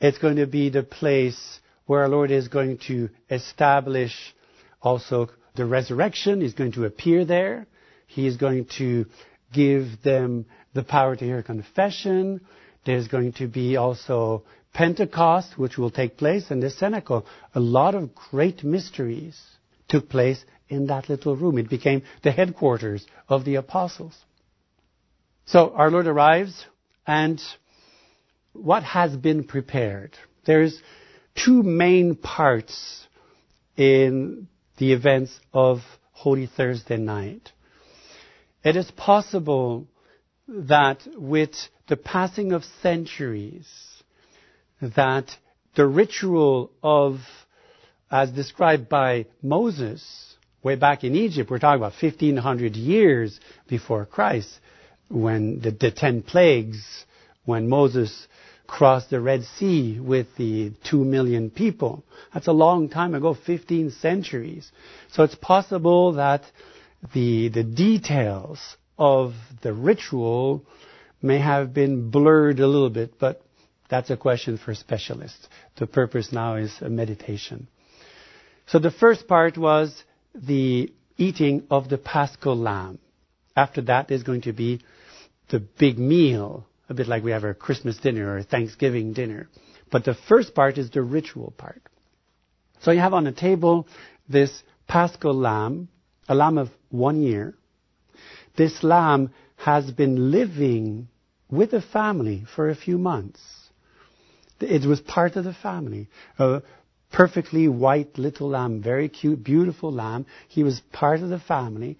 It's 0.00 0.18
going 0.18 0.36
to 0.36 0.46
be 0.46 0.70
the 0.70 0.82
place 0.82 1.60
where 1.86 2.02
our 2.02 2.08
Lord 2.08 2.30
is 2.30 2.48
going 2.48 2.78
to 2.88 3.08
establish 3.30 4.34
also 4.80 5.28
the 5.54 5.66
resurrection. 5.66 6.40
He's 6.40 6.54
going 6.54 6.72
to 6.72 6.84
appear 6.84 7.24
there. 7.24 7.66
He 8.06 8.26
is 8.26 8.36
going 8.36 8.66
to 8.78 9.06
give 9.52 10.02
them 10.02 10.46
the 10.74 10.82
power 10.82 11.14
to 11.14 11.24
hear 11.24 11.42
confession. 11.42 12.40
There's 12.84 13.06
going 13.06 13.34
to 13.34 13.46
be 13.46 13.76
also 13.76 14.44
Pentecost, 14.72 15.58
which 15.58 15.76
will 15.76 15.90
take 15.90 16.16
place 16.16 16.50
in 16.50 16.60
the 16.60 16.70
cenacle. 16.70 17.26
A 17.54 17.60
lot 17.60 17.94
of 17.94 18.14
great 18.14 18.64
mysteries 18.64 19.40
took 19.88 20.08
place 20.08 20.44
in 20.68 20.86
that 20.86 21.08
little 21.08 21.36
room. 21.36 21.58
It 21.58 21.68
became 21.68 22.02
the 22.22 22.32
headquarters 22.32 23.06
of 23.28 23.44
the 23.44 23.56
apostles. 23.56 24.16
So 25.44 25.72
our 25.74 25.90
Lord 25.90 26.06
arrives, 26.06 26.64
and 27.06 27.40
what 28.52 28.82
has 28.82 29.14
been 29.16 29.44
prepared? 29.44 30.16
There's 30.46 30.80
two 31.34 31.62
main 31.62 32.14
parts 32.14 33.06
in 33.76 34.48
the 34.78 34.92
events 34.92 35.38
of 35.52 35.80
Holy 36.12 36.46
Thursday 36.46 36.96
night. 36.96 37.50
It 38.64 38.76
is 38.76 38.90
possible 38.92 39.86
that 40.48 41.06
with 41.16 41.54
the 41.88 41.96
passing 41.96 42.52
of 42.52 42.64
centuries, 42.82 43.66
that 44.82 45.36
the 45.74 45.86
ritual 45.86 46.70
of, 46.82 47.20
as 48.10 48.30
described 48.30 48.88
by 48.88 49.26
Moses, 49.42 50.34
way 50.62 50.74
back 50.74 51.04
in 51.04 51.14
Egypt, 51.14 51.50
we're 51.50 51.58
talking 51.58 51.80
about 51.80 51.94
1500 52.00 52.76
years 52.76 53.38
before 53.68 54.04
Christ, 54.04 54.50
when 55.08 55.60
the, 55.60 55.70
the 55.70 55.90
ten 55.90 56.22
plagues, 56.22 57.04
when 57.44 57.68
Moses 57.68 58.26
crossed 58.66 59.10
the 59.10 59.20
Red 59.20 59.44
Sea 59.44 60.00
with 60.00 60.26
the 60.36 60.72
two 60.84 61.04
million 61.04 61.50
people. 61.50 62.04
That's 62.32 62.46
a 62.46 62.52
long 62.52 62.88
time 62.88 63.14
ago, 63.14 63.34
15 63.34 63.90
centuries. 63.90 64.70
So 65.12 65.22
it's 65.24 65.34
possible 65.34 66.12
that 66.14 66.42
the, 67.12 67.48
the 67.48 67.64
details 67.64 68.58
of 68.98 69.34
the 69.62 69.72
ritual 69.72 70.64
may 71.20 71.38
have 71.38 71.74
been 71.74 72.10
blurred 72.10 72.60
a 72.60 72.66
little 72.66 72.90
bit, 72.90 73.18
but 73.18 73.42
that's 73.92 74.08
a 74.08 74.16
question 74.16 74.56
for 74.56 74.74
specialists. 74.74 75.46
The 75.76 75.86
purpose 75.86 76.32
now 76.32 76.54
is 76.54 76.72
meditation. 76.80 77.68
So 78.66 78.78
the 78.78 78.90
first 78.90 79.28
part 79.28 79.58
was 79.58 80.02
the 80.34 80.90
eating 81.18 81.66
of 81.70 81.90
the 81.90 81.98
paschal 81.98 82.56
lamb. 82.56 83.00
After 83.54 83.82
that 83.82 84.10
is 84.10 84.22
going 84.22 84.40
to 84.42 84.54
be 84.54 84.80
the 85.50 85.60
big 85.60 85.98
meal, 85.98 86.64
a 86.88 86.94
bit 86.94 87.06
like 87.06 87.22
we 87.22 87.32
have 87.32 87.44
our 87.44 87.52
Christmas 87.52 87.98
dinner 87.98 88.34
or 88.34 88.42
Thanksgiving 88.42 89.12
dinner. 89.12 89.50
But 89.90 90.06
the 90.06 90.14
first 90.14 90.54
part 90.54 90.78
is 90.78 90.88
the 90.88 91.02
ritual 91.02 91.52
part. 91.58 91.82
So 92.80 92.92
you 92.92 93.00
have 93.00 93.12
on 93.12 93.24
the 93.24 93.32
table 93.32 93.86
this 94.26 94.62
paschal 94.88 95.34
lamb, 95.34 95.88
a 96.30 96.34
lamb 96.34 96.56
of 96.56 96.70
one 96.88 97.20
year. 97.20 97.52
This 98.56 98.82
lamb 98.82 99.34
has 99.56 99.90
been 99.90 100.30
living 100.30 101.08
with 101.50 101.72
the 101.72 101.82
family 101.82 102.46
for 102.56 102.70
a 102.70 102.74
few 102.74 102.96
months. 102.96 103.61
It 104.62 104.86
was 104.86 105.00
part 105.00 105.36
of 105.36 105.44
the 105.44 105.54
family. 105.54 106.08
A 106.38 106.62
perfectly 107.10 107.68
white 107.68 108.18
little 108.18 108.48
lamb, 108.48 108.82
very 108.82 109.08
cute, 109.08 109.44
beautiful 109.44 109.92
lamb. 109.92 110.26
He 110.48 110.62
was 110.62 110.80
part 110.92 111.20
of 111.20 111.28
the 111.28 111.38
family. 111.38 111.98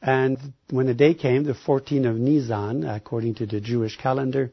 And 0.00 0.38
when 0.70 0.86
the 0.86 0.94
day 0.94 1.14
came, 1.14 1.44
the 1.44 1.52
14th 1.54 2.10
of 2.10 2.16
Nisan, 2.16 2.84
according 2.84 3.36
to 3.36 3.46
the 3.46 3.60
Jewish 3.60 3.96
calendar, 3.96 4.50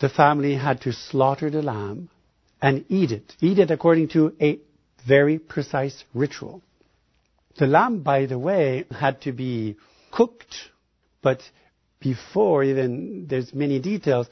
the 0.00 0.08
family 0.08 0.54
had 0.54 0.80
to 0.82 0.92
slaughter 0.92 1.50
the 1.50 1.62
lamb 1.62 2.08
and 2.60 2.84
eat 2.88 3.12
it. 3.12 3.34
Eat 3.40 3.58
it 3.58 3.70
according 3.70 4.08
to 4.08 4.34
a 4.40 4.58
very 5.06 5.38
precise 5.38 6.04
ritual. 6.14 6.62
The 7.58 7.66
lamb, 7.66 8.02
by 8.02 8.26
the 8.26 8.38
way, 8.38 8.84
had 8.90 9.20
to 9.22 9.32
be 9.32 9.76
cooked, 10.10 10.54
but 11.22 11.40
before 12.00 12.64
even, 12.64 13.26
there's 13.28 13.54
many 13.54 13.78
details, 13.78 14.26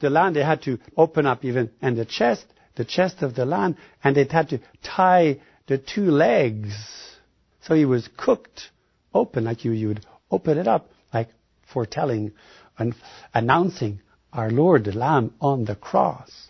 the 0.00 0.10
lamb, 0.10 0.34
they 0.34 0.42
had 0.42 0.62
to 0.62 0.78
open 0.96 1.26
up 1.26 1.44
even, 1.44 1.70
and 1.80 1.96
the 1.96 2.04
chest, 2.04 2.46
the 2.76 2.84
chest 2.84 3.22
of 3.22 3.34
the 3.34 3.44
lamb, 3.44 3.76
and 4.02 4.16
they 4.16 4.24
had 4.24 4.48
to 4.50 4.60
tie 4.82 5.40
the 5.66 5.78
two 5.78 6.10
legs. 6.10 6.74
So 7.62 7.74
he 7.74 7.84
was 7.84 8.08
cooked 8.16 8.70
open, 9.12 9.44
like 9.44 9.64
you, 9.64 9.72
you 9.72 9.88
would 9.88 10.06
open 10.30 10.58
it 10.58 10.68
up, 10.68 10.90
like 11.12 11.28
foretelling 11.72 12.32
and 12.78 12.94
announcing 13.34 14.00
our 14.32 14.50
Lord, 14.50 14.84
the 14.84 14.92
Lamb, 14.92 15.34
on 15.40 15.64
the 15.64 15.74
cross. 15.74 16.48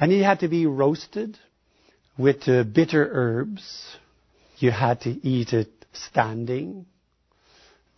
And 0.00 0.10
he 0.10 0.22
had 0.22 0.40
to 0.40 0.48
be 0.48 0.66
roasted 0.66 1.38
with 2.18 2.48
uh, 2.48 2.64
bitter 2.64 3.08
herbs. 3.10 3.96
You 4.58 4.70
had 4.70 5.02
to 5.02 5.10
eat 5.10 5.52
it 5.52 5.70
standing 5.92 6.86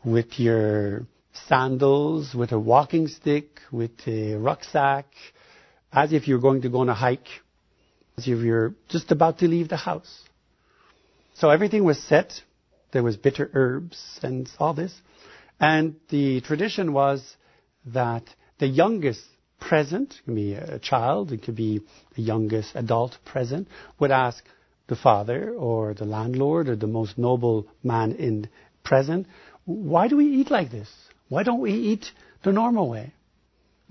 with 0.05 0.39
your 0.39 1.07
sandals, 1.33 2.35
with 2.35 2.53
a 2.53 2.59
walking 2.59 3.09
stick, 3.09 3.61
with 3.71 4.07
a 4.07 4.35
rucksack, 4.35 5.07
as 5.93 6.13
if 6.13 6.29
you're 6.29 6.41
going 6.41 6.63
to 6.63 6.69
go 6.69 6.79
on 6.79 6.89
a 6.89 6.95
hike, 6.95 7.29
as 8.17 8.27
if 8.27 8.39
you're 8.39 8.75
just 8.89 9.11
about 9.11 9.39
to 9.39 9.49
leave 9.49 9.69
the 9.69 9.77
house. 9.77 10.23
So 11.35 11.51
everything 11.51 11.85
was 11.85 12.03
set. 12.03 12.41
There 12.93 13.03
was 13.03 13.17
bitter 13.17 13.51
herbs 13.53 14.19
and 14.23 14.49
all 14.59 14.75
this. 14.75 14.95
And 15.61 15.97
the 16.09 16.41
tradition 16.41 16.93
was 16.93 17.37
that 17.87 18.25
the 18.59 18.67
youngest 18.67 19.25
present, 19.61 20.15
it 20.15 20.25
could 20.25 20.35
be 20.35 20.55
a 20.55 20.79
child, 20.79 21.33
it 21.33 21.43
could 21.43 21.57
be 21.57 21.81
the 22.17 22.23
youngest 22.23 22.75
adult 22.75 23.19
present, 23.25 23.69
would 23.99 24.11
ask 24.11 24.45
the 24.89 24.97
father 24.97 25.51
or 25.51 25.95
the 25.95 26.05
landlord 26.05 26.69
or 26.69 26.77
the 26.77 26.87
most 26.87 27.19
noble 27.19 27.67
man 27.83 28.13
in 28.13 28.49
present, 28.85 29.27
why 29.65 30.09
do 30.09 30.17
we 30.17 30.27
eat 30.27 30.51
like 30.51 30.71
this? 30.71 30.91
Why 31.29 31.43
don't 31.43 31.61
we 31.61 31.73
eat 31.73 32.07
the 32.43 32.53
normal 32.53 32.89
way? 32.89 33.13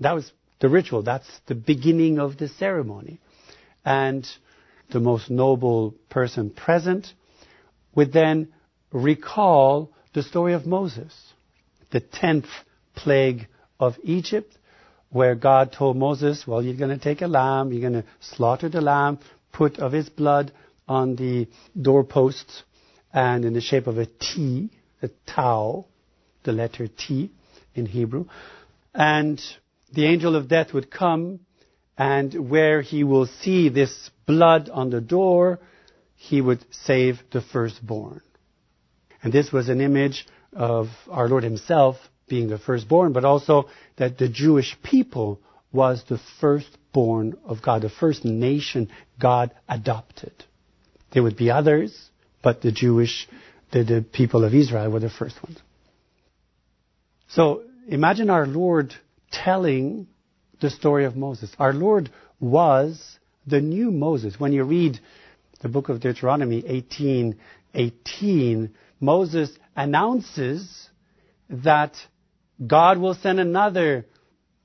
That 0.00 0.14
was 0.14 0.30
the 0.60 0.68
ritual. 0.68 1.02
That's 1.02 1.28
the 1.46 1.54
beginning 1.54 2.18
of 2.18 2.36
the 2.38 2.48
ceremony. 2.48 3.20
And 3.84 4.26
the 4.90 5.00
most 5.00 5.30
noble 5.30 5.94
person 6.10 6.50
present 6.50 7.12
would 7.94 8.12
then 8.12 8.48
recall 8.92 9.92
the 10.14 10.22
story 10.22 10.54
of 10.54 10.66
Moses, 10.66 11.14
the 11.90 12.00
tenth 12.00 12.46
plague 12.94 13.46
of 13.78 13.96
Egypt, 14.02 14.56
where 15.10 15.34
God 15.34 15.72
told 15.72 15.96
Moses, 15.96 16.46
well, 16.46 16.62
you're 16.62 16.76
going 16.76 16.96
to 16.96 17.02
take 17.02 17.22
a 17.22 17.28
lamb, 17.28 17.72
you're 17.72 17.88
going 17.88 18.02
to 18.02 18.08
slaughter 18.20 18.68
the 18.68 18.80
lamb, 18.80 19.18
put 19.52 19.78
of 19.78 19.92
his 19.92 20.08
blood 20.08 20.52
on 20.86 21.16
the 21.16 21.48
doorposts, 21.80 22.62
and 23.12 23.44
in 23.44 23.52
the 23.52 23.60
shape 23.60 23.86
of 23.86 23.98
a 23.98 24.06
T, 24.06 24.70
a 25.02 25.08
Tau, 25.26 25.86
the 26.48 26.54
letter 26.54 26.88
T 26.88 27.30
in 27.74 27.84
Hebrew. 27.84 28.24
And 28.94 29.38
the 29.92 30.06
angel 30.06 30.34
of 30.34 30.48
death 30.48 30.72
would 30.72 30.90
come 30.90 31.40
and 31.98 32.48
where 32.48 32.80
he 32.80 33.04
will 33.04 33.26
see 33.26 33.68
this 33.68 34.10
blood 34.24 34.70
on 34.70 34.88
the 34.88 35.02
door, 35.02 35.58
he 36.14 36.40
would 36.40 36.64
save 36.70 37.20
the 37.32 37.42
firstborn. 37.42 38.22
And 39.22 39.30
this 39.30 39.52
was 39.52 39.68
an 39.68 39.82
image 39.82 40.26
of 40.54 40.86
our 41.10 41.28
Lord 41.28 41.44
himself 41.44 41.96
being 42.28 42.48
the 42.48 42.58
firstborn, 42.58 43.12
but 43.12 43.26
also 43.26 43.68
that 43.96 44.16
the 44.16 44.28
Jewish 44.28 44.74
people 44.82 45.40
was 45.70 46.02
the 46.08 46.20
firstborn 46.40 47.36
of 47.44 47.60
God, 47.60 47.82
the 47.82 47.90
first 47.90 48.24
nation 48.24 48.88
God 49.20 49.50
adopted. 49.68 50.32
There 51.12 51.22
would 51.22 51.36
be 51.36 51.50
others, 51.50 52.10
but 52.42 52.62
the 52.62 52.72
Jewish, 52.72 53.28
the, 53.70 53.84
the 53.84 54.02
people 54.10 54.44
of 54.44 54.54
Israel 54.54 54.90
were 54.90 55.00
the 55.00 55.10
first 55.10 55.42
ones. 55.42 55.58
So 57.28 57.62
imagine 57.86 58.30
our 58.30 58.46
Lord 58.46 58.94
telling 59.30 60.08
the 60.60 60.70
story 60.70 61.04
of 61.04 61.14
Moses. 61.16 61.50
Our 61.58 61.72
Lord 61.72 62.10
was 62.40 63.18
the 63.46 63.60
new 63.60 63.90
Moses. 63.90 64.40
When 64.40 64.52
you 64.52 64.64
read 64.64 64.98
the 65.60 65.68
book 65.68 65.88
of 65.88 66.00
Deuteronomy 66.00 66.64
18, 66.66 67.38
18, 67.74 68.74
Moses 69.00 69.50
announces 69.76 70.88
that 71.50 71.96
God 72.66 72.98
will 72.98 73.14
send 73.14 73.40
another 73.40 74.06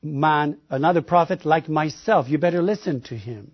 man, 0.02 0.58
another 0.70 1.02
prophet 1.02 1.46
like 1.46 1.70
myself. 1.70 2.30
You 2.30 2.38
better 2.38 2.62
listen 2.62 3.02
to 3.04 3.16
him. 3.16 3.52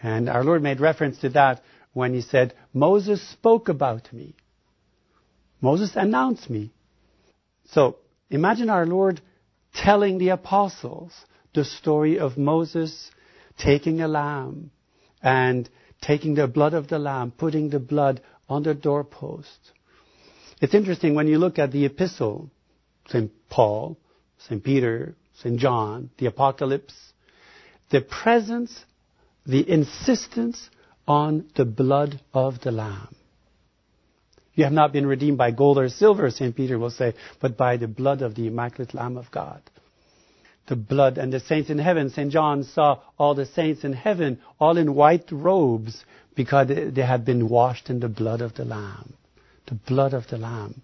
And 0.00 0.28
our 0.28 0.44
Lord 0.44 0.62
made 0.62 0.80
reference 0.80 1.18
to 1.20 1.30
that 1.30 1.62
when 1.92 2.14
he 2.14 2.20
said, 2.20 2.54
Moses 2.72 3.26
spoke 3.30 3.68
about 3.68 4.12
me. 4.12 4.36
Moses 5.60 5.92
announced 5.94 6.48
me. 6.50 6.72
So 7.72 7.96
imagine 8.30 8.70
our 8.70 8.86
Lord 8.86 9.20
telling 9.74 10.18
the 10.18 10.30
apostles 10.30 11.12
the 11.54 11.64
story 11.64 12.18
of 12.18 12.38
Moses 12.38 13.10
taking 13.58 14.00
a 14.00 14.08
lamb 14.08 14.70
and 15.22 15.68
taking 16.00 16.34
the 16.34 16.46
blood 16.46 16.74
of 16.74 16.88
the 16.88 16.98
lamb, 16.98 17.32
putting 17.32 17.70
the 17.70 17.80
blood 17.80 18.20
on 18.48 18.62
the 18.62 18.74
doorpost. 18.74 19.72
It's 20.60 20.74
interesting 20.74 21.14
when 21.14 21.28
you 21.28 21.38
look 21.38 21.58
at 21.58 21.72
the 21.72 21.84
epistle, 21.84 22.50
St. 23.08 23.30
Paul, 23.48 23.98
St. 24.38 24.62
Peter, 24.62 25.14
St. 25.40 25.58
John, 25.58 26.10
the 26.18 26.26
apocalypse, 26.26 26.94
the 27.90 28.00
presence, 28.00 28.84
the 29.46 29.68
insistence 29.68 30.68
on 31.06 31.48
the 31.54 31.64
blood 31.64 32.20
of 32.34 32.60
the 32.60 32.70
lamb. 32.70 33.14
You 34.58 34.64
have 34.64 34.72
not 34.72 34.92
been 34.92 35.06
redeemed 35.06 35.38
by 35.38 35.52
gold 35.52 35.78
or 35.78 35.88
silver, 35.88 36.28
St. 36.32 36.56
Peter 36.56 36.80
will 36.80 36.90
say, 36.90 37.14
but 37.40 37.56
by 37.56 37.76
the 37.76 37.86
blood 37.86 38.22
of 38.22 38.34
the 38.34 38.48
immaculate 38.48 38.92
Lamb 38.92 39.16
of 39.16 39.30
God. 39.30 39.62
The 40.66 40.74
blood 40.74 41.16
and 41.16 41.32
the 41.32 41.38
saints 41.38 41.70
in 41.70 41.78
heaven. 41.78 42.10
St. 42.10 42.32
John 42.32 42.64
saw 42.64 42.98
all 43.16 43.36
the 43.36 43.46
saints 43.46 43.84
in 43.84 43.92
heaven, 43.92 44.40
all 44.58 44.76
in 44.76 44.96
white 44.96 45.30
robes, 45.30 46.04
because 46.34 46.66
they 46.66 47.02
had 47.02 47.24
been 47.24 47.48
washed 47.48 47.88
in 47.88 48.00
the 48.00 48.08
blood 48.08 48.40
of 48.40 48.56
the 48.56 48.64
Lamb. 48.64 49.12
The 49.68 49.76
blood 49.76 50.12
of 50.12 50.26
the 50.26 50.38
Lamb. 50.38 50.82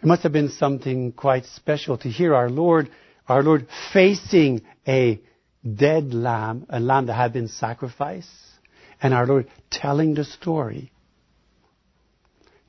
It 0.00 0.06
must 0.06 0.22
have 0.22 0.32
been 0.32 0.50
something 0.50 1.10
quite 1.10 1.44
special 1.44 1.98
to 1.98 2.08
hear 2.08 2.36
our 2.36 2.48
Lord, 2.48 2.88
our 3.26 3.42
Lord 3.42 3.66
facing 3.92 4.62
a 4.86 5.20
dead 5.74 6.14
lamb, 6.14 6.66
a 6.68 6.78
lamb 6.78 7.06
that 7.06 7.14
had 7.14 7.32
been 7.32 7.48
sacrificed, 7.48 8.30
and 9.02 9.12
our 9.12 9.26
Lord 9.26 9.48
telling 9.72 10.14
the 10.14 10.22
story 10.22 10.92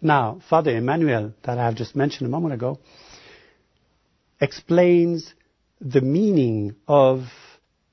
now, 0.01 0.39
Father 0.49 0.75
Emmanuel, 0.75 1.33
that 1.43 1.57
I 1.57 1.65
have 1.65 1.75
just 1.75 1.95
mentioned 1.95 2.27
a 2.27 2.31
moment 2.31 2.53
ago, 2.53 2.79
explains 4.39 5.33
the 5.81 6.01
meaning 6.01 6.75
of 6.87 7.23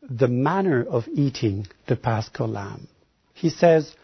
the 0.03 0.29
manner 0.29 0.85
of 0.85 1.09
eating 1.09 1.67
the 1.89 1.97
paschal 1.97 2.49
lamb. 2.49 2.89
He 3.35 3.51
says, 3.51 3.95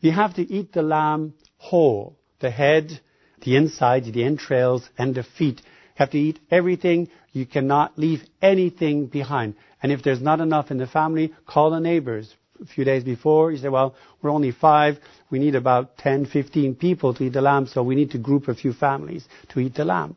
you 0.00 0.12
have 0.12 0.34
to 0.34 0.42
eat 0.42 0.72
the 0.72 0.82
lamb 0.82 1.34
whole, 1.56 2.16
the 2.40 2.50
head, 2.50 3.00
the 3.42 3.56
inside, 3.56 4.04
the 4.04 4.24
entrails, 4.24 4.88
and 4.98 5.14
the 5.14 5.22
feet. 5.22 5.60
You 5.60 5.94
have 5.96 6.10
to 6.10 6.18
eat 6.18 6.38
everything. 6.50 7.08
You 7.32 7.46
cannot 7.46 7.98
leave 7.98 8.22
anything 8.42 9.06
behind. 9.06 9.56
And 9.82 9.92
if 9.92 10.02
there's 10.02 10.20
not 10.20 10.40
enough 10.40 10.70
in 10.70 10.78
the 10.78 10.86
family, 10.86 11.34
call 11.46 11.70
the 11.70 11.80
neighbors, 11.80 12.34
a 12.60 12.66
few 12.66 12.84
days 12.84 13.04
before. 13.04 13.50
He 13.50 13.58
said, 13.58 13.70
well, 13.70 13.94
we're 14.22 14.30
only 14.30 14.52
five. 14.52 14.98
We 15.30 15.38
need 15.38 15.54
about 15.54 15.98
10, 15.98 16.26
15 16.26 16.74
people 16.76 17.14
to 17.14 17.24
eat 17.24 17.32
the 17.32 17.40
lamb, 17.40 17.66
so 17.66 17.82
we 17.82 17.94
need 17.94 18.12
to 18.12 18.18
group 18.18 18.48
a 18.48 18.54
few 18.54 18.72
families 18.72 19.26
to 19.50 19.60
eat 19.60 19.74
the 19.74 19.84
lamb. 19.84 20.16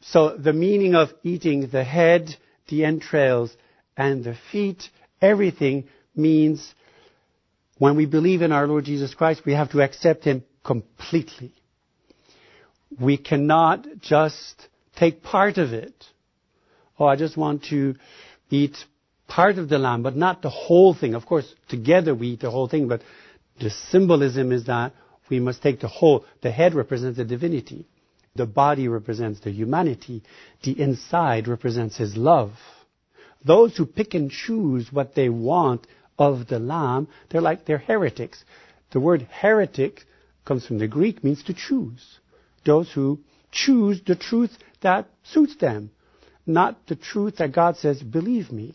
So 0.00 0.36
the 0.36 0.52
meaning 0.52 0.94
of 0.94 1.08
eating 1.22 1.68
the 1.68 1.84
head, 1.84 2.36
the 2.68 2.84
entrails, 2.84 3.56
and 3.96 4.22
the 4.22 4.36
feet, 4.52 4.90
everything 5.20 5.88
means 6.14 6.74
when 7.78 7.96
we 7.96 8.06
believe 8.06 8.42
in 8.42 8.52
our 8.52 8.66
Lord 8.66 8.84
Jesus 8.84 9.14
Christ, 9.14 9.42
we 9.44 9.54
have 9.54 9.70
to 9.72 9.82
accept 9.82 10.24
Him 10.24 10.44
completely. 10.64 11.52
We 13.00 13.16
cannot 13.16 13.86
just 14.00 14.68
take 14.96 15.22
part 15.22 15.58
of 15.58 15.72
it. 15.72 16.04
Oh, 16.98 17.06
I 17.06 17.16
just 17.16 17.36
want 17.36 17.64
to 17.70 17.96
eat 18.50 18.76
part 19.28 19.58
of 19.58 19.68
the 19.68 19.78
lamb, 19.78 20.02
but 20.02 20.16
not 20.16 20.42
the 20.42 20.50
whole 20.50 20.94
thing. 20.94 21.14
Of 21.14 21.26
course, 21.26 21.52
together 21.68 22.14
we 22.14 22.28
eat 22.28 22.40
the 22.40 22.50
whole 22.50 22.68
thing, 22.68 22.88
but 22.88 23.02
the 23.60 23.70
symbolism 23.70 24.52
is 24.52 24.64
that 24.66 24.92
we 25.30 25.40
must 25.40 25.62
take 25.62 25.80
the 25.80 25.88
whole. 25.88 26.24
The 26.42 26.50
head 26.50 26.74
represents 26.74 27.16
the 27.16 27.24
divinity. 27.24 27.86
The 28.36 28.46
body 28.46 28.88
represents 28.88 29.40
the 29.40 29.50
humanity. 29.50 30.22
The 30.62 30.80
inside 30.80 31.48
represents 31.48 31.96
his 31.96 32.16
love. 32.16 32.52
Those 33.44 33.76
who 33.76 33.86
pick 33.86 34.14
and 34.14 34.30
choose 34.30 34.92
what 34.92 35.14
they 35.14 35.28
want 35.28 35.86
of 36.18 36.46
the 36.48 36.58
lamb, 36.58 37.08
they're 37.30 37.40
like, 37.40 37.64
they're 37.64 37.78
heretics. 37.78 38.44
The 38.92 39.00
word 39.00 39.22
heretic 39.22 40.02
comes 40.44 40.66
from 40.66 40.78
the 40.78 40.88
Greek, 40.88 41.22
means 41.22 41.42
to 41.44 41.54
choose. 41.54 42.18
Those 42.64 42.90
who 42.92 43.20
choose 43.50 44.00
the 44.04 44.16
truth 44.16 44.56
that 44.80 45.08
suits 45.22 45.56
them, 45.56 45.90
not 46.46 46.86
the 46.86 46.96
truth 46.96 47.36
that 47.36 47.52
God 47.52 47.76
says, 47.76 48.02
believe 48.02 48.50
me. 48.50 48.74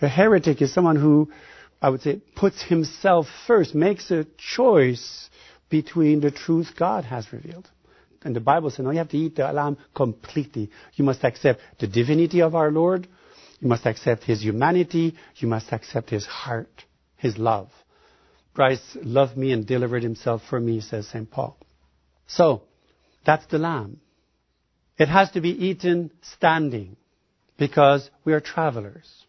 A 0.00 0.08
heretic 0.08 0.60
is 0.62 0.72
someone 0.72 0.96
who, 0.96 1.30
I 1.80 1.88
would 1.90 2.02
say, 2.02 2.20
puts 2.34 2.62
himself 2.62 3.26
first, 3.46 3.74
makes 3.74 4.10
a 4.10 4.26
choice 4.36 5.30
between 5.70 6.20
the 6.20 6.30
truth 6.30 6.72
God 6.76 7.04
has 7.04 7.32
revealed. 7.32 7.68
And 8.22 8.34
the 8.34 8.40
Bible 8.40 8.70
says, 8.70 8.84
no, 8.84 8.90
you 8.90 8.98
have 8.98 9.10
to 9.10 9.18
eat 9.18 9.36
the 9.36 9.52
lamb 9.52 9.76
completely. 9.94 10.70
You 10.94 11.04
must 11.04 11.22
accept 11.24 11.60
the 11.78 11.86
divinity 11.86 12.40
of 12.40 12.54
our 12.54 12.70
Lord. 12.70 13.06
You 13.60 13.68
must 13.68 13.86
accept 13.86 14.24
His 14.24 14.42
humanity. 14.42 15.14
You 15.36 15.48
must 15.48 15.72
accept 15.72 16.10
His 16.10 16.24
heart, 16.24 16.84
His 17.16 17.36
love. 17.36 17.70
Christ 18.54 18.82
loved 19.02 19.36
me 19.36 19.52
and 19.52 19.66
delivered 19.66 20.02
Himself 20.02 20.42
for 20.48 20.58
me, 20.58 20.80
says 20.80 21.08
St. 21.08 21.30
Paul. 21.30 21.58
So, 22.26 22.62
that's 23.26 23.46
the 23.46 23.58
lamb. 23.58 24.00
It 24.96 25.08
has 25.08 25.30
to 25.32 25.40
be 25.40 25.50
eaten 25.50 26.10
standing 26.22 26.96
because 27.58 28.10
we 28.24 28.32
are 28.32 28.40
travelers. 28.40 29.23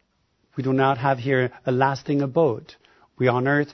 We 0.56 0.64
do 0.64 0.74
not 0.74 0.98
have 0.98 1.20
here 1.20 1.52
a 1.66 1.72
lasting 1.72 2.22
abode. 2.22 2.74
We 3.18 3.28
are 3.28 3.36
on 3.36 3.48
earth 3.48 3.74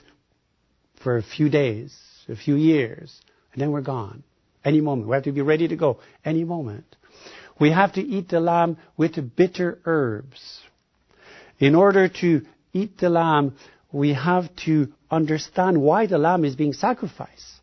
for 1.02 1.16
a 1.16 1.22
few 1.22 1.48
days, 1.48 1.96
a 2.28 2.36
few 2.36 2.54
years, 2.54 3.20
and 3.52 3.60
then 3.60 3.72
we're 3.72 3.82
gone. 3.82 4.24
Any 4.64 4.80
moment. 4.80 5.08
We 5.08 5.14
have 5.14 5.24
to 5.24 5.32
be 5.32 5.42
ready 5.42 5.68
to 5.68 5.76
go 5.76 5.98
any 6.24 6.44
moment. 6.44 6.96
We 7.58 7.70
have 7.70 7.94
to 7.94 8.00
eat 8.00 8.28
the 8.28 8.40
lamb 8.40 8.78
with 8.96 9.36
bitter 9.36 9.78
herbs. 9.84 10.60
In 11.58 11.74
order 11.74 12.08
to 12.08 12.42
eat 12.72 12.98
the 12.98 13.10
lamb, 13.10 13.56
we 13.92 14.14
have 14.14 14.54
to 14.64 14.92
understand 15.10 15.80
why 15.80 16.06
the 16.06 16.18
lamb 16.18 16.44
is 16.44 16.56
being 16.56 16.72
sacrificed. 16.72 17.60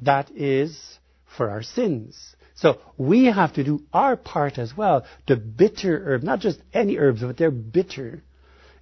That 0.00 0.30
is 0.30 0.98
for 1.36 1.50
our 1.50 1.62
sins. 1.62 2.36
So 2.54 2.78
we 2.96 3.26
have 3.26 3.54
to 3.54 3.64
do 3.64 3.82
our 3.92 4.16
part 4.16 4.58
as 4.58 4.76
well. 4.76 5.04
The 5.26 5.36
bitter 5.36 6.02
herb, 6.04 6.22
not 6.22 6.40
just 6.40 6.60
any 6.72 6.96
herbs, 6.96 7.22
but 7.22 7.36
they're 7.36 7.50
bitter. 7.50 8.22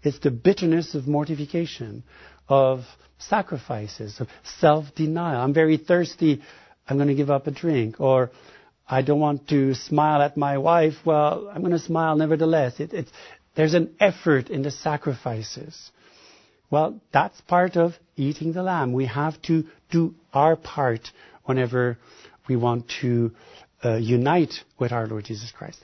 It's 0.07 0.21
the 0.21 0.31
bitterness 0.31 0.95
of 0.95 1.09
mortification, 1.09 2.05
of 2.49 2.85
sacrifices, 3.19 4.21
of 4.21 4.29
self-denial. 4.61 5.41
I'm 5.41 5.53
very 5.53 5.79
thirsty. 5.79 6.43
I'm 6.89 6.97
going 6.97 7.09
to 7.09 7.15
give 7.15 7.31
up 7.31 7.47
a 7.47 7.51
drink. 7.51 8.01
Or 8.01 8.31
I 8.89 9.03
don't 9.03 9.19
want 9.19 9.49
to 9.49 9.75
smile 9.75 10.23
at 10.23 10.37
my 10.37 10.59
wife. 10.59 10.95
Well, 11.05 11.51
I'm 11.53 11.61
going 11.61 11.73
to 11.73 11.79
smile 11.79 12.15
nevertheless. 12.17 12.79
It, 12.79 13.11
there's 13.57 13.75
an 13.75 13.97
effort 13.99 14.49
in 14.49 14.63
the 14.63 14.71
sacrifices. 14.71 15.91
Well, 16.71 17.01
that's 17.13 17.41
part 17.43 17.77
of 17.77 17.95
eating 18.17 18.53
the 18.53 18.63
lamb. 18.63 18.93
We 18.93 19.07
have 19.07 19.41
to 19.43 19.65
do 19.91 20.15
our 20.33 20.55
part 20.55 21.11
whenever 21.45 21.99
we 22.49 22.55
want 22.55 22.93
to 23.01 23.33
uh, 23.85 23.97
unite 23.97 24.55
with 24.79 24.93
our 24.93 25.07
Lord 25.07 25.25
Jesus 25.25 25.51
Christ. 25.51 25.81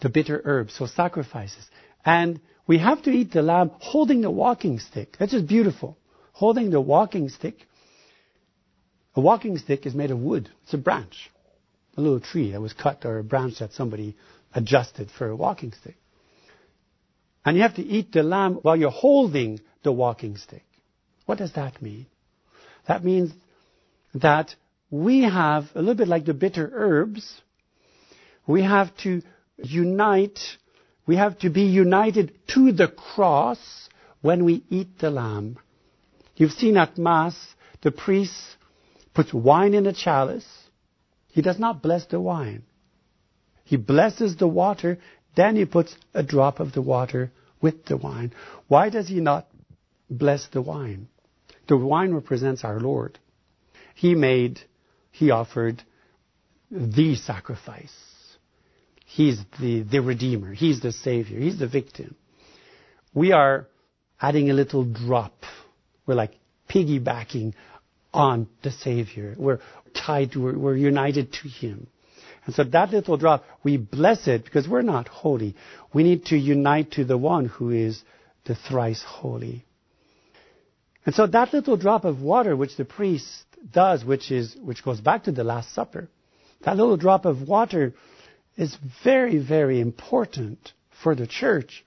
The 0.00 0.10
bitter 0.10 0.40
herbs, 0.44 0.74
so 0.74 0.86
sacrifices. 0.86 1.64
And 2.04 2.40
we 2.66 2.78
have 2.78 3.02
to 3.04 3.10
eat 3.10 3.32
the 3.32 3.42
lamb 3.42 3.70
holding 3.78 4.22
the 4.22 4.30
walking 4.30 4.78
stick. 4.78 5.16
That's 5.18 5.32
just 5.32 5.46
beautiful. 5.46 5.96
Holding 6.32 6.70
the 6.70 6.80
walking 6.80 7.28
stick. 7.28 7.54
A 9.14 9.20
walking 9.20 9.56
stick 9.58 9.86
is 9.86 9.94
made 9.94 10.10
of 10.10 10.18
wood. 10.18 10.50
It's 10.64 10.74
a 10.74 10.78
branch. 10.78 11.30
A 11.96 12.00
little 12.00 12.20
tree 12.20 12.52
that 12.52 12.60
was 12.60 12.72
cut 12.72 13.04
or 13.04 13.18
a 13.18 13.24
branch 13.24 13.60
that 13.60 13.72
somebody 13.72 14.16
adjusted 14.54 15.10
for 15.10 15.28
a 15.28 15.36
walking 15.36 15.72
stick. 15.72 15.96
And 17.44 17.56
you 17.56 17.62
have 17.62 17.76
to 17.76 17.82
eat 17.82 18.12
the 18.12 18.22
lamb 18.22 18.54
while 18.62 18.76
you're 18.76 18.90
holding 18.90 19.60
the 19.82 19.92
walking 19.92 20.36
stick. 20.36 20.64
What 21.26 21.38
does 21.38 21.52
that 21.52 21.80
mean? 21.80 22.06
That 22.88 23.04
means 23.04 23.32
that 24.14 24.54
we 24.90 25.22
have, 25.22 25.64
a 25.74 25.80
little 25.80 25.94
bit 25.94 26.08
like 26.08 26.24
the 26.24 26.34
bitter 26.34 26.70
herbs, 26.72 27.40
we 28.46 28.62
have 28.62 28.96
to 28.98 29.22
unite, 29.58 30.38
we 31.06 31.16
have 31.16 31.38
to 31.38 31.50
be 31.50 31.62
united 31.62 32.32
to 32.48 32.72
the 32.72 32.88
cross 32.88 33.88
when 34.20 34.44
we 34.44 34.64
eat 34.68 34.98
the 34.98 35.10
lamb. 35.10 35.58
You've 36.34 36.52
seen 36.52 36.76
at 36.76 36.98
Mass, 36.98 37.36
the 37.82 37.92
priest 37.92 38.34
puts 39.14 39.32
wine 39.32 39.74
in 39.74 39.86
a 39.86 39.92
chalice. 39.92 40.46
He 41.28 41.42
does 41.42 41.58
not 41.58 41.82
bless 41.82 42.06
the 42.06 42.20
wine. 42.20 42.64
He 43.64 43.76
blesses 43.76 44.36
the 44.36 44.48
water, 44.48 44.98
then 45.36 45.56
he 45.56 45.64
puts 45.64 45.94
a 46.14 46.22
drop 46.22 46.60
of 46.60 46.72
the 46.72 46.82
water 46.82 47.30
with 47.60 47.84
the 47.86 47.96
wine. 47.96 48.32
Why 48.68 48.90
does 48.90 49.08
he 49.08 49.20
not 49.20 49.48
bless 50.10 50.46
the 50.48 50.62
wine? 50.62 51.08
The 51.68 51.76
wine 51.76 52.12
represents 52.12 52.64
our 52.64 52.80
Lord. 52.80 53.18
He 53.94 54.14
made, 54.14 54.60
he 55.10 55.30
offered 55.30 55.82
the 56.70 57.16
sacrifice. 57.16 57.94
He's 59.16 59.38
the, 59.58 59.80
the 59.80 60.02
Redeemer. 60.02 60.52
He's 60.52 60.80
the 60.82 60.92
Savior. 60.92 61.40
He's 61.40 61.58
the 61.58 61.66
victim. 61.66 62.16
We 63.14 63.32
are 63.32 63.66
adding 64.20 64.50
a 64.50 64.52
little 64.52 64.84
drop. 64.84 65.32
We're 66.04 66.16
like 66.16 66.32
piggybacking 66.68 67.54
on 68.12 68.46
the 68.62 68.70
Savior. 68.70 69.34
We're 69.38 69.60
tied, 69.94 70.36
we're, 70.36 70.58
we're 70.58 70.76
united 70.76 71.32
to 71.32 71.48
Him. 71.48 71.86
And 72.44 72.54
so 72.54 72.64
that 72.64 72.90
little 72.90 73.16
drop, 73.16 73.44
we 73.64 73.78
bless 73.78 74.28
it 74.28 74.44
because 74.44 74.68
we're 74.68 74.82
not 74.82 75.08
holy. 75.08 75.56
We 75.94 76.02
need 76.02 76.26
to 76.26 76.36
unite 76.36 76.90
to 76.92 77.06
the 77.06 77.16
one 77.16 77.46
who 77.46 77.70
is 77.70 78.02
the 78.44 78.54
thrice 78.54 79.02
holy. 79.02 79.64
And 81.06 81.14
so 81.14 81.26
that 81.26 81.54
little 81.54 81.78
drop 81.78 82.04
of 82.04 82.20
water 82.20 82.54
which 82.54 82.76
the 82.76 82.84
priest 82.84 83.44
does, 83.72 84.04
which 84.04 84.30
is, 84.30 84.54
which 84.60 84.84
goes 84.84 85.00
back 85.00 85.24
to 85.24 85.32
the 85.32 85.42
Last 85.42 85.72
Supper, 85.72 86.10
that 86.66 86.76
little 86.76 86.98
drop 86.98 87.24
of 87.24 87.48
water 87.48 87.94
is 88.56 88.76
very, 89.04 89.38
very 89.38 89.80
important 89.80 90.72
for 91.02 91.14
the 91.14 91.26
church 91.26 91.84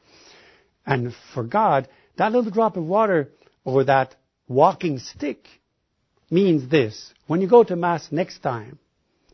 and 0.86 1.14
for 1.34 1.44
God. 1.44 1.88
That 2.18 2.32
little 2.32 2.52
drop 2.52 2.78
of 2.78 2.84
water 2.84 3.30
or 3.64 3.84
that 3.86 4.16
walking 4.48 5.00
stick 5.00 5.48
means 6.30 6.70
this. 6.70 7.14
When 7.28 7.42
you 7.42 7.48
go 7.48 7.64
to 7.64 7.76
Mass 7.76 8.12
next 8.12 8.40
time 8.40 8.80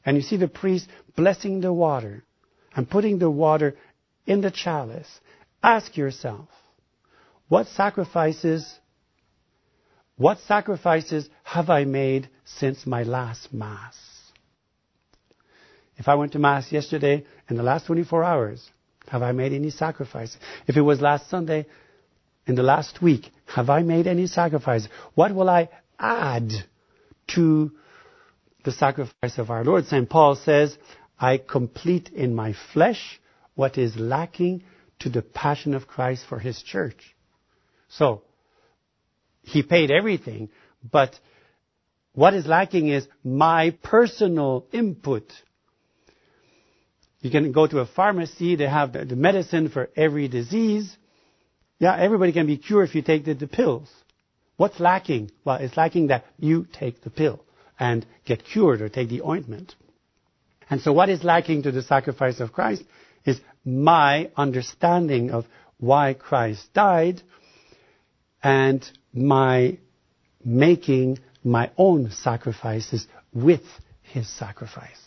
and 0.05 0.15
you 0.15 0.23
see 0.23 0.37
the 0.37 0.47
priest 0.47 0.87
blessing 1.15 1.61
the 1.61 1.73
water 1.73 2.23
and 2.75 2.89
putting 2.89 3.19
the 3.19 3.29
water 3.29 3.75
in 4.25 4.41
the 4.41 4.51
chalice, 4.51 5.19
ask 5.63 5.97
yourself, 5.97 6.49
what 7.47 7.67
sacrifices, 7.67 8.79
what 10.17 10.39
sacrifices 10.39 11.29
have 11.43 11.69
I 11.69 11.85
made 11.85 12.29
since 12.43 12.85
my 12.85 13.03
last 13.03 13.53
Mass? 13.53 13.95
If 15.97 16.07
I 16.07 16.15
went 16.15 16.33
to 16.33 16.39
Mass 16.39 16.71
yesterday 16.71 17.25
in 17.49 17.55
the 17.55 17.63
last 17.63 17.87
24 17.87 18.23
hours, 18.23 18.69
have 19.07 19.21
I 19.21 19.31
made 19.31 19.53
any 19.53 19.69
sacrifice? 19.69 20.35
If 20.67 20.77
it 20.77 20.81
was 20.81 21.01
last 21.01 21.29
Sunday, 21.29 21.67
in 22.47 22.55
the 22.55 22.63
last 22.63 23.01
week, 23.01 23.31
have 23.45 23.69
I 23.69 23.81
made 23.81 24.07
any 24.07 24.27
sacrifice? 24.27 24.87
What 25.15 25.33
will 25.33 25.49
I 25.49 25.69
add 25.97 26.51
to 27.35 27.71
the 28.63 28.71
sacrifice 28.71 29.37
of 29.37 29.49
our 29.49 29.63
Lord? 29.63 29.85
St. 29.85 30.09
Paul 30.09 30.35
says, 30.35 30.77
I 31.19 31.37
complete 31.37 32.09
in 32.09 32.35
my 32.35 32.53
flesh 32.73 33.19
what 33.55 33.77
is 33.77 33.95
lacking 33.95 34.63
to 34.99 35.09
the 35.09 35.21
passion 35.21 35.73
of 35.73 35.87
Christ 35.87 36.25
for 36.27 36.39
his 36.39 36.61
church. 36.61 37.15
So, 37.87 38.23
he 39.41 39.63
paid 39.63 39.91
everything, 39.91 40.49
but 40.91 41.17
what 42.13 42.33
is 42.33 42.45
lacking 42.45 42.87
is 42.89 43.07
my 43.23 43.71
personal 43.83 44.65
input. 44.71 45.31
You 47.25 47.31
can 47.31 47.51
go 47.51 47.65
to 47.65 47.79
a 47.79 47.87
pharmacy, 47.87 48.55
they 48.55 48.67
have 48.67 48.93
the 48.93 49.15
medicine 49.15 49.69
for 49.69 49.89
every 49.95 50.27
disease. 50.27 50.95
Yeah, 51.79 51.97
everybody 51.97 52.31
can 52.31 52.45
be 52.45 52.57
cured 52.57 52.87
if 52.87 52.93
you 52.93 53.01
take 53.01 53.25
the, 53.25 53.33
the 53.33 53.47
pills. 53.47 53.89
What's 54.57 54.79
lacking? 54.79 55.31
Well, 55.43 55.55
it's 55.55 55.75
lacking 55.75 56.09
that 56.09 56.25
you 56.37 56.67
take 56.71 57.01
the 57.01 57.09
pill 57.09 57.43
and 57.79 58.05
get 58.25 58.45
cured 58.45 58.79
or 58.79 58.89
take 58.89 59.09
the 59.09 59.23
ointment. 59.23 59.73
And 60.69 60.81
so 60.81 60.93
what 60.93 61.09
is 61.09 61.23
lacking 61.23 61.63
to 61.63 61.71
the 61.71 61.81
sacrifice 61.81 62.39
of 62.39 62.53
Christ 62.53 62.83
is 63.25 63.41
my 63.65 64.29
understanding 64.37 65.31
of 65.31 65.47
why 65.79 66.13
Christ 66.13 66.75
died 66.75 67.23
and 68.43 68.87
my 69.11 69.79
making 70.43 71.17
my 71.43 71.71
own 71.75 72.11
sacrifices 72.11 73.07
with 73.33 73.63
his 74.03 74.29
sacrifice. 74.29 75.04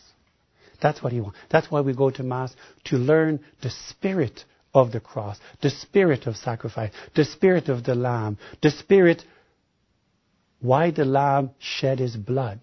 That's 0.81 1.03
what 1.03 1.13
he 1.13 1.21
wants. 1.21 1.39
That's 1.51 1.71
why 1.71 1.81
we 1.81 1.95
go 1.95 2.11
to 2.11 2.23
Mass, 2.23 2.55
to 2.87 2.97
learn 2.97 3.41
the 3.63 3.71
spirit 3.71 4.45
of 4.75 4.93
the 4.93 5.01
cross, 5.01 5.39
the 5.61 5.71
spirit 5.71 6.27
of 6.27 6.37
sacrifice, 6.37 6.93
the 7.17 7.25
spirit 7.25 7.69
of 7.69 7.85
the 7.85 7.95
Lamb, 7.95 8.39
the 8.63 8.71
spirit 8.71 9.25
why 10.61 10.91
the 10.91 11.05
Lamb 11.05 11.51
shed 11.59 11.99
his 11.99 12.17
blood. 12.17 12.61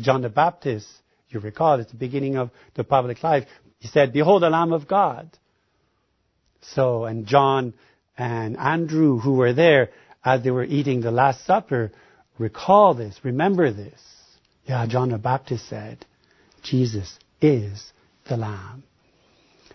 John 0.00 0.22
the 0.22 0.28
Baptist, 0.28 0.86
you 1.28 1.40
recall, 1.40 1.80
at 1.80 1.88
the 1.88 1.96
beginning 1.96 2.36
of 2.36 2.50
the 2.74 2.84
public 2.84 3.22
life, 3.22 3.44
he 3.78 3.88
said, 3.88 4.12
Behold 4.12 4.42
the 4.42 4.50
Lamb 4.50 4.72
of 4.72 4.86
God. 4.86 5.30
So, 6.60 7.04
and 7.04 7.26
John 7.26 7.74
and 8.18 8.56
Andrew, 8.56 9.18
who 9.18 9.34
were 9.34 9.52
there 9.52 9.90
as 10.24 10.42
they 10.42 10.50
were 10.50 10.64
eating 10.64 11.00
the 11.00 11.10
Last 11.10 11.46
Supper, 11.46 11.92
recall 12.38 12.94
this, 12.94 13.18
remember 13.22 13.72
this. 13.72 14.00
Yeah, 14.64 14.86
John 14.86 15.10
the 15.10 15.18
Baptist 15.18 15.68
said, 15.68 16.04
Jesus 16.68 17.18
is 17.40 17.92
the 18.28 18.36
Lamb. 18.36 18.82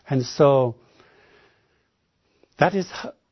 And 0.10 0.25
so, 0.25 0.75
that 2.60 2.75
is 2.75 2.88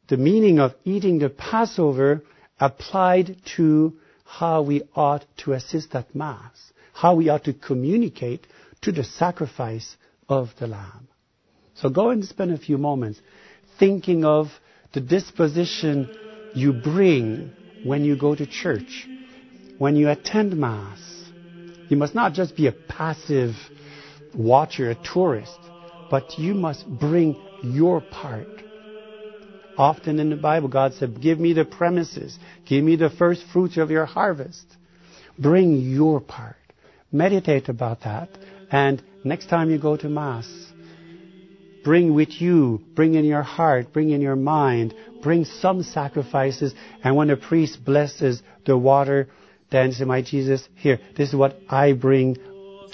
the 0.07 0.17
meaning 0.17 0.59
of 0.59 0.73
eating 0.85 1.19
the 1.19 1.29
Passover 1.29 2.23
applied 2.59 3.37
to 3.57 3.97
how 4.25 4.61
we 4.61 4.83
ought 4.95 5.25
to 5.37 5.53
assist 5.53 5.93
at 5.95 6.13
Mass, 6.15 6.71
how 6.93 7.15
we 7.15 7.29
ought 7.29 7.43
to 7.45 7.53
communicate 7.53 8.45
to 8.81 8.91
the 8.91 9.03
sacrifice 9.03 9.97
of 10.27 10.49
the 10.59 10.67
Lamb. 10.67 11.07
So 11.75 11.89
go 11.89 12.09
and 12.09 12.23
spend 12.25 12.51
a 12.51 12.57
few 12.57 12.77
moments 12.77 13.19
thinking 13.77 14.25
of 14.25 14.47
the 14.93 15.01
disposition 15.01 16.09
you 16.53 16.73
bring 16.73 17.51
when 17.83 18.03
you 18.03 18.17
go 18.17 18.35
to 18.35 18.45
church, 18.45 19.07
when 19.77 19.95
you 19.95 20.09
attend 20.09 20.57
Mass. 20.57 20.99
You 21.89 21.97
must 21.97 22.15
not 22.15 22.33
just 22.33 22.55
be 22.55 22.67
a 22.67 22.71
passive 22.71 23.55
watcher, 24.33 24.89
a 24.89 24.95
tourist, 24.95 25.59
but 26.09 26.39
you 26.39 26.53
must 26.53 26.87
bring 26.87 27.35
your 27.61 27.99
part 28.01 28.47
Often 29.79 30.19
in 30.19 30.29
the 30.29 30.35
Bible, 30.35 30.67
God 30.67 30.93
said, 30.93 31.21
Give 31.21 31.39
me 31.39 31.53
the 31.53 31.63
premises. 31.63 32.37
Give 32.65 32.83
me 32.83 32.97
the 32.97 33.09
first 33.09 33.45
fruits 33.53 33.77
of 33.77 33.89
your 33.89 34.05
harvest. 34.05 34.65
Bring 35.39 35.77
your 35.77 36.19
part. 36.19 36.57
Meditate 37.13 37.69
about 37.69 38.01
that. 38.01 38.27
And 38.69 39.01
next 39.23 39.47
time 39.47 39.71
you 39.71 39.79
go 39.79 39.95
to 39.95 40.09
Mass, 40.09 40.49
bring 41.85 42.13
with 42.13 42.41
you, 42.41 42.81
bring 42.93 43.15
in 43.15 43.23
your 43.23 43.41
heart, 43.41 43.93
bring 43.93 44.09
in 44.09 44.19
your 44.19 44.35
mind, 44.35 44.93
bring 45.23 45.45
some 45.45 45.81
sacrifices. 45.81 46.75
And 47.01 47.15
when 47.15 47.29
the 47.29 47.37
priest 47.37 47.85
blesses 47.85 48.43
the 48.65 48.77
water, 48.77 49.29
then 49.71 49.91
say, 49.91 50.05
My 50.05 50.21
Jesus, 50.21 50.67
here, 50.75 50.99
this 51.15 51.29
is 51.29 51.35
what 51.35 51.59
I 51.69 51.93
bring 51.93 52.37